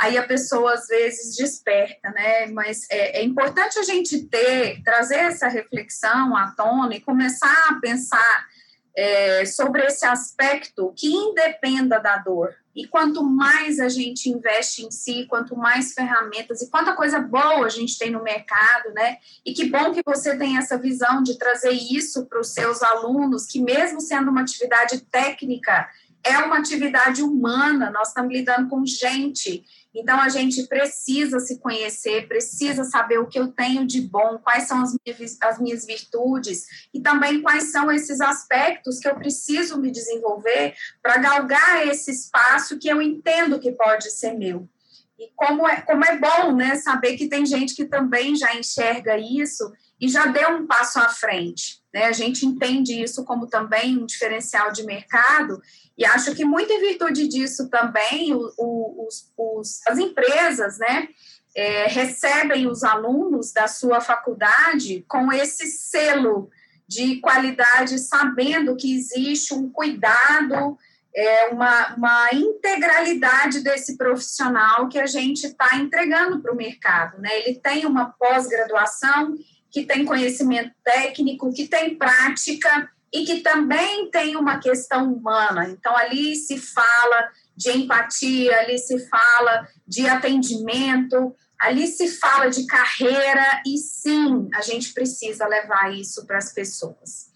aí 0.00 0.16
a 0.16 0.26
pessoa 0.26 0.72
às 0.72 0.86
vezes 0.86 1.36
desperta, 1.36 2.10
né? 2.10 2.46
Mas 2.46 2.86
é, 2.90 3.20
é, 3.20 3.22
importante 3.22 3.78
a 3.78 3.82
gente 3.82 4.22
ter, 4.24 4.82
trazer 4.82 5.16
essa 5.16 5.46
reflexão 5.46 6.34
à 6.34 6.52
tona 6.52 6.96
e 6.96 7.02
começar 7.02 7.68
a 7.68 7.74
pensar 7.74 8.46
é, 8.96 9.44
sobre 9.44 9.84
esse 9.84 10.06
aspecto 10.06 10.94
que 10.96 11.06
independa 11.06 12.00
da 12.00 12.16
dor. 12.16 12.54
E 12.74 12.86
quanto 12.86 13.22
mais 13.22 13.78
a 13.78 13.90
gente 13.90 14.30
investe 14.30 14.86
em 14.86 14.90
si, 14.90 15.26
quanto 15.28 15.54
mais 15.54 15.92
ferramentas 15.92 16.62
e 16.62 16.70
quanta 16.70 16.94
coisa 16.94 17.20
boa 17.20 17.66
a 17.66 17.68
gente 17.68 17.98
tem 17.98 18.10
no 18.10 18.22
mercado, 18.22 18.94
né? 18.94 19.18
E 19.44 19.52
que 19.52 19.66
bom 19.66 19.92
que 19.92 20.00
você 20.02 20.34
tem 20.34 20.56
essa 20.56 20.78
visão 20.78 21.22
de 21.22 21.36
trazer 21.36 21.72
isso 21.72 22.24
para 22.24 22.40
os 22.40 22.54
seus 22.54 22.82
alunos, 22.82 23.44
que 23.44 23.60
mesmo 23.60 24.00
sendo 24.00 24.30
uma 24.30 24.40
atividade 24.40 24.98
técnica, 25.10 25.90
é 26.24 26.38
uma 26.38 26.58
atividade 26.58 27.22
humana, 27.22 27.90
nós 27.90 28.08
estamos 28.08 28.32
lidando 28.32 28.68
com 28.68 28.84
gente. 28.84 29.64
Então, 29.94 30.20
a 30.20 30.28
gente 30.28 30.66
precisa 30.68 31.40
se 31.40 31.58
conhecer, 31.58 32.28
precisa 32.28 32.84
saber 32.84 33.18
o 33.18 33.26
que 33.26 33.38
eu 33.38 33.48
tenho 33.48 33.86
de 33.86 34.00
bom, 34.00 34.38
quais 34.38 34.64
são 34.64 34.82
as 34.82 34.94
minhas, 35.04 35.36
as 35.40 35.58
minhas 35.58 35.84
virtudes 35.84 36.64
e 36.94 37.00
também 37.00 37.42
quais 37.42 37.72
são 37.72 37.90
esses 37.90 38.20
aspectos 38.20 38.98
que 38.98 39.08
eu 39.08 39.16
preciso 39.16 39.80
me 39.80 39.90
desenvolver 39.90 40.74
para 41.02 41.18
galgar 41.18 41.86
esse 41.88 42.10
espaço 42.10 42.78
que 42.78 42.88
eu 42.88 43.02
entendo 43.02 43.58
que 43.58 43.72
pode 43.72 44.10
ser 44.10 44.34
meu. 44.34 44.68
E 45.18 45.30
como 45.34 45.68
é, 45.68 45.80
como 45.82 46.04
é 46.04 46.18
bom 46.18 46.54
né, 46.54 46.76
saber 46.76 47.16
que 47.16 47.28
tem 47.28 47.44
gente 47.44 47.74
que 47.74 47.84
também 47.84 48.36
já 48.36 48.54
enxerga 48.54 49.18
isso 49.18 49.70
e 50.00 50.08
já 50.08 50.26
deu 50.26 50.56
um 50.56 50.66
passo 50.66 50.98
à 50.98 51.08
frente. 51.08 51.79
Né? 51.92 52.04
A 52.04 52.12
gente 52.12 52.46
entende 52.46 53.00
isso 53.00 53.24
como 53.24 53.46
também 53.46 53.98
um 53.98 54.06
diferencial 54.06 54.72
de 54.72 54.84
mercado 54.84 55.60
e 56.00 56.04
acho 56.04 56.34
que 56.34 56.46
muito 56.46 56.72
em 56.72 56.80
virtude 56.80 57.28
disso 57.28 57.68
também 57.68 58.32
o, 58.32 58.50
o, 58.56 59.06
os, 59.06 59.30
os, 59.36 59.86
as 59.86 59.98
empresas, 59.98 60.78
né, 60.78 61.08
é, 61.54 61.86
recebem 61.88 62.66
os 62.66 62.82
alunos 62.82 63.52
da 63.52 63.68
sua 63.68 64.00
faculdade 64.00 65.04
com 65.06 65.30
esse 65.30 65.66
selo 65.66 66.50
de 66.88 67.16
qualidade, 67.20 67.98
sabendo 67.98 68.76
que 68.76 68.96
existe 68.96 69.52
um 69.52 69.70
cuidado, 69.70 70.76
é, 71.14 71.48
uma, 71.48 71.94
uma 71.94 72.28
integralidade 72.32 73.60
desse 73.60 73.96
profissional 73.96 74.88
que 74.88 74.98
a 74.98 75.06
gente 75.06 75.48
está 75.48 75.76
entregando 75.76 76.40
para 76.40 76.52
o 76.52 76.56
mercado. 76.56 77.20
Né? 77.20 77.28
Ele 77.40 77.58
tem 77.58 77.84
uma 77.84 78.06
pós-graduação, 78.06 79.36
que 79.70 79.84
tem 79.84 80.04
conhecimento 80.04 80.72
técnico, 80.84 81.52
que 81.52 81.68
tem 81.68 81.96
prática, 81.96 82.90
e 83.12 83.24
que 83.24 83.40
também 83.40 84.10
tem 84.10 84.36
uma 84.36 84.58
questão 84.58 85.12
humana. 85.12 85.68
Então, 85.68 85.96
ali 85.96 86.36
se 86.36 86.58
fala 86.58 87.30
de 87.56 87.70
empatia, 87.70 88.60
ali 88.60 88.78
se 88.78 88.98
fala 89.08 89.68
de 89.86 90.06
atendimento, 90.08 91.34
ali 91.60 91.86
se 91.86 92.08
fala 92.08 92.48
de 92.48 92.66
carreira, 92.66 93.62
e 93.66 93.76
sim, 93.78 94.48
a 94.54 94.62
gente 94.62 94.92
precisa 94.94 95.46
levar 95.46 95.92
isso 95.92 96.24
para 96.24 96.38
as 96.38 96.52
pessoas. 96.52 97.30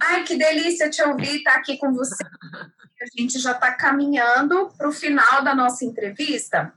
Ai, 0.00 0.22
que 0.24 0.36
delícia 0.36 0.88
te 0.88 1.02
ouvir, 1.02 1.38
estar 1.38 1.52
tá 1.52 1.58
aqui 1.58 1.76
com 1.76 1.92
você. 1.92 2.22
A 2.98 3.20
gente 3.20 3.38
já 3.38 3.52
está 3.52 3.70
caminhando 3.72 4.70
para 4.76 4.88
o 4.88 4.92
final 4.92 5.44
da 5.44 5.54
nossa 5.54 5.84
entrevista, 5.84 6.72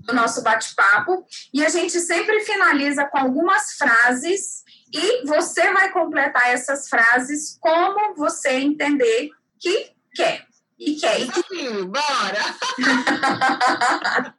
do 0.00 0.14
nosso 0.14 0.42
bate-papo, 0.42 1.24
e 1.52 1.64
a 1.64 1.68
gente 1.68 1.98
sempre 2.00 2.40
finaliza 2.40 3.06
com 3.06 3.18
algumas 3.18 3.72
frases 3.72 4.64
e 4.92 5.24
você 5.26 5.72
vai 5.72 5.92
completar 5.92 6.48
essas 6.48 6.88
frases 6.88 7.56
como 7.60 8.14
você 8.16 8.50
entender 8.50 9.30
que 9.58 9.92
quer. 10.14 10.46
E 10.78 10.96
quer. 10.96 11.20
E 11.20 11.30
que... 11.30 11.84
Bora! 11.84 12.40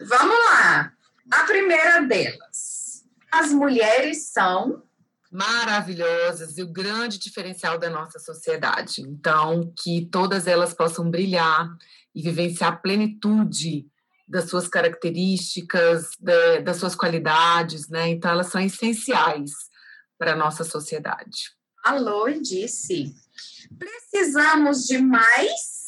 Vamos 0.00 0.36
lá. 0.50 0.92
A 1.30 1.44
primeira 1.44 2.00
delas. 2.02 3.04
As 3.30 3.52
mulheres 3.52 4.30
são 4.30 4.82
maravilhosas 5.30 6.56
e 6.56 6.62
o 6.62 6.72
grande 6.72 7.18
diferencial 7.18 7.78
da 7.78 7.90
nossa 7.90 8.18
sociedade. 8.18 9.02
Então, 9.02 9.72
que 9.78 10.06
todas 10.10 10.46
elas 10.46 10.74
possam 10.74 11.10
brilhar 11.10 11.68
e 12.14 12.22
vivenciar 12.22 12.72
a 12.72 12.76
plenitude 12.76 13.86
das 14.28 14.50
suas 14.50 14.68
características, 14.68 16.10
de, 16.18 16.60
das 16.60 16.76
suas 16.76 16.94
qualidades, 16.94 17.88
né? 17.88 18.08
Então, 18.08 18.30
elas 18.30 18.48
são 18.48 18.60
essenciais 18.60 19.52
para 20.18 20.32
a 20.32 20.36
nossa 20.36 20.64
sociedade. 20.64 21.52
Alô, 21.84 22.28
disse. 22.30 23.14
Precisamos 23.78 24.84
de 24.84 24.98
mais 24.98 25.78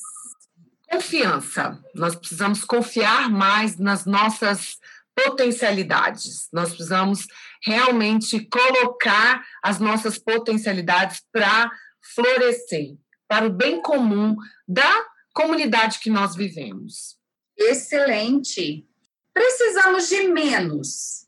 confiança. 0.90 1.79
Nós 1.94 2.14
precisamos 2.14 2.64
confiar 2.64 3.29
mais 3.29 3.76
nas 3.76 4.07
nossas 4.07 4.79
potencialidades. 5.14 6.48
Nós 6.53 6.70
precisamos 6.70 7.26
realmente 7.62 8.40
colocar 8.46 9.44
as 9.62 9.79
nossas 9.79 10.18
potencialidades 10.18 11.22
para 11.33 11.70
florescer, 12.14 12.96
para 13.29 13.46
o 13.46 13.53
bem 13.53 13.83
comum 13.83 14.35
da 14.66 15.07
comunidade 15.35 15.98
que 15.98 16.11
nós 16.11 16.35
vivemos. 16.35 17.19
Excelente. 17.61 18.87
Precisamos 19.33 20.09
de 20.09 20.29
menos. 20.29 21.27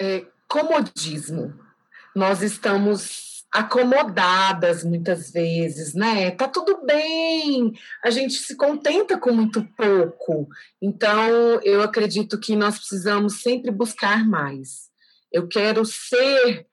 É, 0.00 0.24
comodismo 0.48 1.54
nós 2.14 2.42
estamos 2.42 3.44
acomodadas 3.50 4.84
muitas 4.84 5.30
vezes, 5.30 5.94
né? 5.94 6.30
Tá 6.32 6.48
tudo 6.48 6.84
bem, 6.84 7.72
a 8.04 8.10
gente 8.10 8.34
se 8.34 8.56
contenta 8.56 9.18
com 9.18 9.32
muito 9.32 9.64
pouco. 9.76 10.48
Então, 10.82 11.60
eu 11.62 11.80
acredito 11.80 12.38
que 12.38 12.54
nós 12.56 12.78
precisamos 12.78 13.40
sempre 13.40 13.70
buscar 13.70 14.26
mais. 14.26 14.88
Eu 15.32 15.48
quero 15.48 15.84
ser 15.84 16.66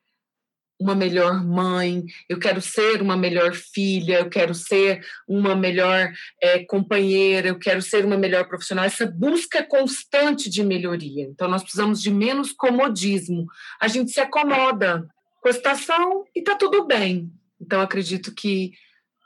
uma 0.79 0.93
melhor 0.93 1.43
mãe, 1.43 2.03
eu 2.27 2.37
quero 2.37 2.61
ser 2.61 3.01
uma 3.01 3.15
melhor 3.15 3.53
filha, 3.53 4.19
eu 4.19 4.29
quero 4.29 4.53
ser 4.53 5.05
uma 5.27 5.55
melhor 5.55 6.11
é, 6.41 6.65
companheira, 6.65 7.47
eu 7.47 7.57
quero 7.57 7.81
ser 7.81 8.03
uma 8.03 8.17
melhor 8.17 8.47
profissional. 8.47 8.85
Essa 8.85 9.05
busca 9.05 9.63
constante 9.63 10.49
de 10.49 10.63
melhoria. 10.63 11.23
Então, 11.23 11.47
nós 11.47 11.61
precisamos 11.61 12.01
de 12.01 12.11
menos 12.11 12.51
comodismo. 12.51 13.45
A 13.79 13.87
gente 13.87 14.11
se 14.11 14.19
acomoda 14.19 15.07
com 15.41 15.49
a 15.49 15.53
situação 15.53 16.25
e 16.35 16.39
está 16.39 16.55
tudo 16.55 16.85
bem. 16.85 17.31
Então, 17.59 17.79
acredito 17.79 18.33
que 18.33 18.73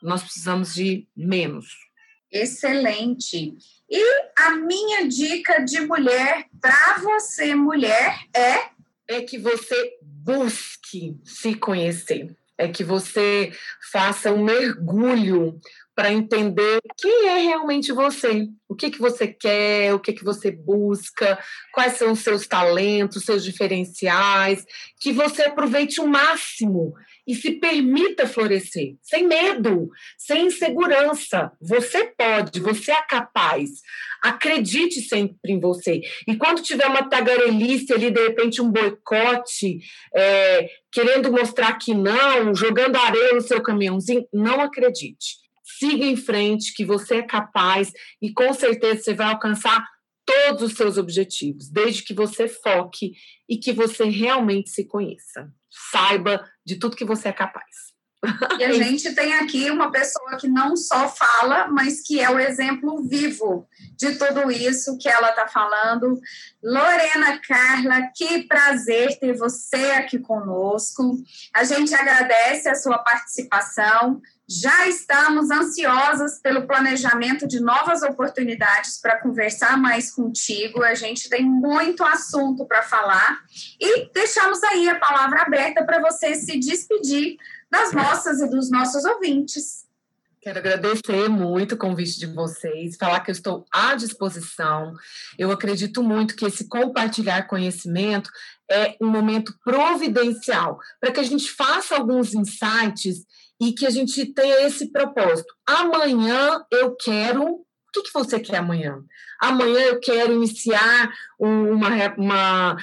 nós 0.01 0.21
precisamos 0.21 0.75
de 0.75 1.07
menos. 1.15 1.67
Excelente. 2.31 3.55
E 3.89 4.03
a 4.37 4.51
minha 4.51 5.07
dica 5.07 5.59
de 5.63 5.81
mulher 5.81 6.45
para 6.61 6.99
você, 6.99 7.55
mulher, 7.55 8.19
é? 8.35 8.69
É 9.07 9.21
que 9.21 9.39
você 9.39 9.97
busque 10.29 11.17
se 11.23 11.55
conhecer. 11.55 12.35
É 12.57 12.67
que 12.67 12.83
você 12.83 13.51
faça 13.91 14.31
um 14.31 14.43
mergulho 14.43 15.59
para 15.99 16.13
entender 16.13 16.79
quem 16.97 17.27
é 17.27 17.39
realmente 17.39 17.91
você, 17.91 18.47
o 18.69 18.73
que, 18.73 18.89
que 18.89 18.99
você 18.99 19.27
quer, 19.27 19.93
o 19.93 19.99
que, 19.99 20.13
que 20.13 20.23
você 20.23 20.49
busca, 20.49 21.37
quais 21.73 21.97
são 21.97 22.13
os 22.13 22.19
seus 22.19 22.47
talentos, 22.47 23.25
seus 23.25 23.43
diferenciais, 23.43 24.63
que 25.01 25.11
você 25.11 25.41
aproveite 25.41 25.99
o 25.99 26.07
máximo 26.07 26.93
e 27.27 27.35
se 27.35 27.51
permita 27.51 28.25
florescer, 28.25 28.95
sem 29.01 29.27
medo, 29.27 29.89
sem 30.17 30.45
insegurança. 30.45 31.51
Você 31.59 32.05
pode, 32.17 32.61
você 32.61 32.93
é 32.93 33.01
capaz. 33.01 33.69
Acredite 34.23 35.01
sempre 35.01 35.51
em 35.51 35.59
você. 35.59 35.99
E 36.25 36.37
quando 36.37 36.63
tiver 36.63 36.87
uma 36.87 37.09
tagarelice 37.09 37.91
ali, 37.91 38.09
de 38.09 38.25
repente 38.25 38.61
um 38.61 38.71
boicote, 38.71 39.79
é, 40.15 40.65
querendo 40.89 41.29
mostrar 41.29 41.73
que 41.73 41.93
não, 41.93 42.55
jogando 42.55 42.95
areia 42.95 43.33
no 43.33 43.41
seu 43.41 43.61
caminhãozinho, 43.61 44.25
não 44.31 44.61
acredite. 44.61 45.48
Siga 45.79 46.05
em 46.05 46.17
frente, 46.17 46.73
que 46.73 46.83
você 46.83 47.15
é 47.15 47.23
capaz 47.23 47.89
e 48.21 48.33
com 48.33 48.53
certeza 48.53 49.01
você 49.01 49.13
vai 49.13 49.27
alcançar 49.27 49.87
todos 50.25 50.61
os 50.63 50.73
seus 50.73 50.97
objetivos, 50.97 51.69
desde 51.69 52.03
que 52.03 52.13
você 52.13 52.49
foque 52.49 53.13
e 53.47 53.57
que 53.57 53.71
você 53.71 54.03
realmente 54.03 54.69
se 54.69 54.85
conheça. 54.85 55.49
Saiba 55.91 56.45
de 56.65 56.77
tudo 56.77 56.97
que 56.97 57.05
você 57.05 57.29
é 57.29 57.33
capaz. 57.33 57.88
E 58.59 58.63
a 58.65 58.73
gente 58.73 59.13
tem 59.15 59.33
aqui 59.35 59.71
uma 59.71 59.91
pessoa 59.91 60.37
que 60.37 60.47
não 60.47 60.75
só 60.75 61.07
fala, 61.07 61.67
mas 61.69 62.01
que 62.01 62.19
é 62.19 62.29
o 62.29 62.37
exemplo 62.37 63.01
vivo 63.07 63.65
de 63.95 64.15
tudo 64.15 64.51
isso 64.51 64.97
que 64.97 65.07
ela 65.07 65.29
está 65.29 65.47
falando. 65.47 66.19
Lorena 66.61 67.39
Carla, 67.47 68.09
que 68.13 68.43
prazer 68.43 69.17
ter 69.19 69.37
você 69.37 69.91
aqui 69.91 70.19
conosco. 70.19 71.17
A 71.53 71.63
gente 71.63 71.93
agradece 71.95 72.67
a 72.67 72.75
sua 72.75 72.97
participação. 72.97 74.21
Já 74.47 74.87
estamos 74.87 75.51
ansiosas 75.51 76.39
pelo 76.41 76.67
planejamento 76.67 77.47
de 77.47 77.61
novas 77.61 78.01
oportunidades 78.01 78.99
para 78.99 79.21
conversar 79.21 79.77
mais 79.77 80.11
contigo. 80.11 80.83
A 80.83 80.95
gente 80.95 81.29
tem 81.29 81.45
muito 81.45 82.03
assunto 82.03 82.65
para 82.65 82.81
falar 82.81 83.39
e 83.79 84.11
deixamos 84.11 84.61
aí 84.63 84.89
a 84.89 84.99
palavra 84.99 85.43
aberta 85.43 85.85
para 85.85 86.01
você 86.01 86.35
se 86.35 86.59
despedir 86.59 87.37
das 87.71 87.93
nossas 87.93 88.39
e 88.41 88.49
dos 88.49 88.69
nossos 88.69 89.05
ouvintes. 89.05 89.87
Quero 90.41 90.59
agradecer 90.59 91.27
muito 91.27 91.75
o 91.75 91.77
convite 91.77 92.17
de 92.17 92.25
vocês, 92.27 92.95
falar 92.95 93.19
que 93.19 93.29
eu 93.29 93.33
estou 93.33 93.65
à 93.69 93.93
disposição. 93.93 94.93
Eu 95.37 95.51
acredito 95.51 96.01
muito 96.01 96.35
que 96.35 96.45
esse 96.45 96.69
compartilhar 96.69 97.45
conhecimento 97.45 98.29
é 98.71 98.95
um 99.01 99.07
momento 99.07 99.53
providencial 99.63 100.79
para 100.99 101.11
que 101.11 101.19
a 101.19 101.23
gente 101.23 101.51
faça 101.51 101.95
alguns 101.95 102.33
insights 102.33 103.25
e 103.61 103.73
que 103.73 103.85
a 103.85 103.89
gente 103.89 104.25
tenha 104.27 104.65
esse 104.65 104.89
propósito. 104.91 105.53
Amanhã 105.67 106.63
eu 106.71 106.95
quero. 106.95 107.43
O 107.43 107.65
que, 107.91 108.03
que 108.03 108.13
você 108.13 108.39
quer 108.39 108.57
amanhã? 108.57 109.03
Amanhã 109.41 109.79
eu 109.79 109.99
quero 109.99 110.31
iniciar 110.31 111.11
uma, 111.37 112.13
uma 112.17 112.77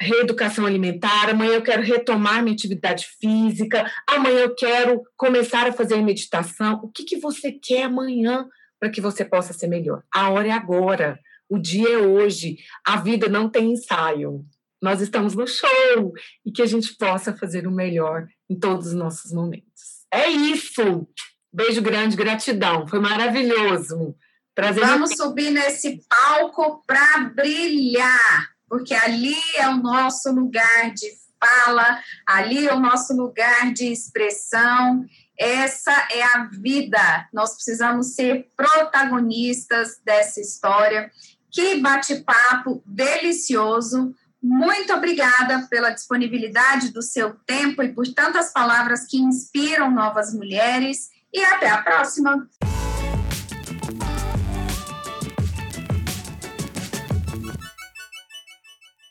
reeducação 0.00 0.64
alimentar, 0.64 1.28
amanhã 1.28 1.52
eu 1.52 1.62
quero 1.62 1.82
retomar 1.82 2.42
minha 2.42 2.54
atividade 2.54 3.06
física, 3.20 3.90
amanhã 4.06 4.40
eu 4.40 4.54
quero 4.54 5.02
começar 5.16 5.66
a 5.68 5.72
fazer 5.72 6.00
meditação. 6.02 6.80
O 6.82 6.88
que, 6.88 7.04
que 7.04 7.18
você 7.18 7.52
quer 7.52 7.84
amanhã 7.84 8.48
para 8.78 8.90
que 8.90 9.00
você 9.00 9.24
possa 9.24 9.52
ser 9.52 9.66
melhor? 9.66 10.02
A 10.12 10.30
hora 10.30 10.48
é 10.48 10.52
agora, 10.52 11.18
o 11.48 11.58
dia 11.58 11.90
é 11.90 11.98
hoje, 11.98 12.56
a 12.86 12.96
vida 12.96 13.28
não 13.28 13.48
tem 13.48 13.72
ensaio. 13.72 14.44
Nós 14.82 15.02
estamos 15.02 15.34
no 15.34 15.46
show 15.46 16.12
e 16.46 16.50
que 16.50 16.62
a 16.62 16.66
gente 16.66 16.96
possa 16.96 17.36
fazer 17.36 17.66
o 17.66 17.70
melhor 17.70 18.26
em 18.48 18.58
todos 18.58 18.88
os 18.88 18.94
nossos 18.94 19.30
momentos. 19.30 20.06
É 20.12 20.28
isso! 20.28 21.06
Beijo 21.52 21.82
grande, 21.82 22.16
gratidão, 22.16 22.86
foi 22.86 23.00
maravilhoso. 23.00 24.14
Prazer 24.54 24.86
Vamos 24.86 25.16
subir 25.16 25.50
nesse 25.50 26.00
palco 26.08 26.82
para 26.86 27.24
brilhar 27.34 28.50
porque 28.70 28.94
ali 28.94 29.36
é 29.56 29.68
o 29.68 29.78
nosso 29.78 30.32
lugar 30.32 30.94
de 30.94 31.10
fala, 31.42 31.98
ali 32.24 32.68
é 32.68 32.72
o 32.72 32.78
nosso 32.78 33.14
lugar 33.14 33.72
de 33.72 33.90
expressão. 33.90 35.04
Essa 35.36 35.90
é 36.12 36.22
a 36.22 36.48
vida. 36.52 37.28
Nós 37.32 37.54
precisamos 37.54 38.14
ser 38.14 38.46
protagonistas 38.56 39.98
dessa 40.04 40.40
história. 40.40 41.10
Que 41.50 41.80
bate-papo 41.80 42.80
delicioso. 42.86 44.14
Muito 44.40 44.92
obrigada 44.92 45.66
pela 45.68 45.90
disponibilidade 45.90 46.92
do 46.92 47.02
seu 47.02 47.34
tempo 47.44 47.82
e 47.82 47.92
por 47.92 48.06
tantas 48.08 48.52
palavras 48.52 49.04
que 49.06 49.18
inspiram 49.18 49.90
novas 49.90 50.32
mulheres. 50.32 51.08
E 51.32 51.42
até 51.42 51.68
a 51.68 51.82
próxima! 51.82 52.48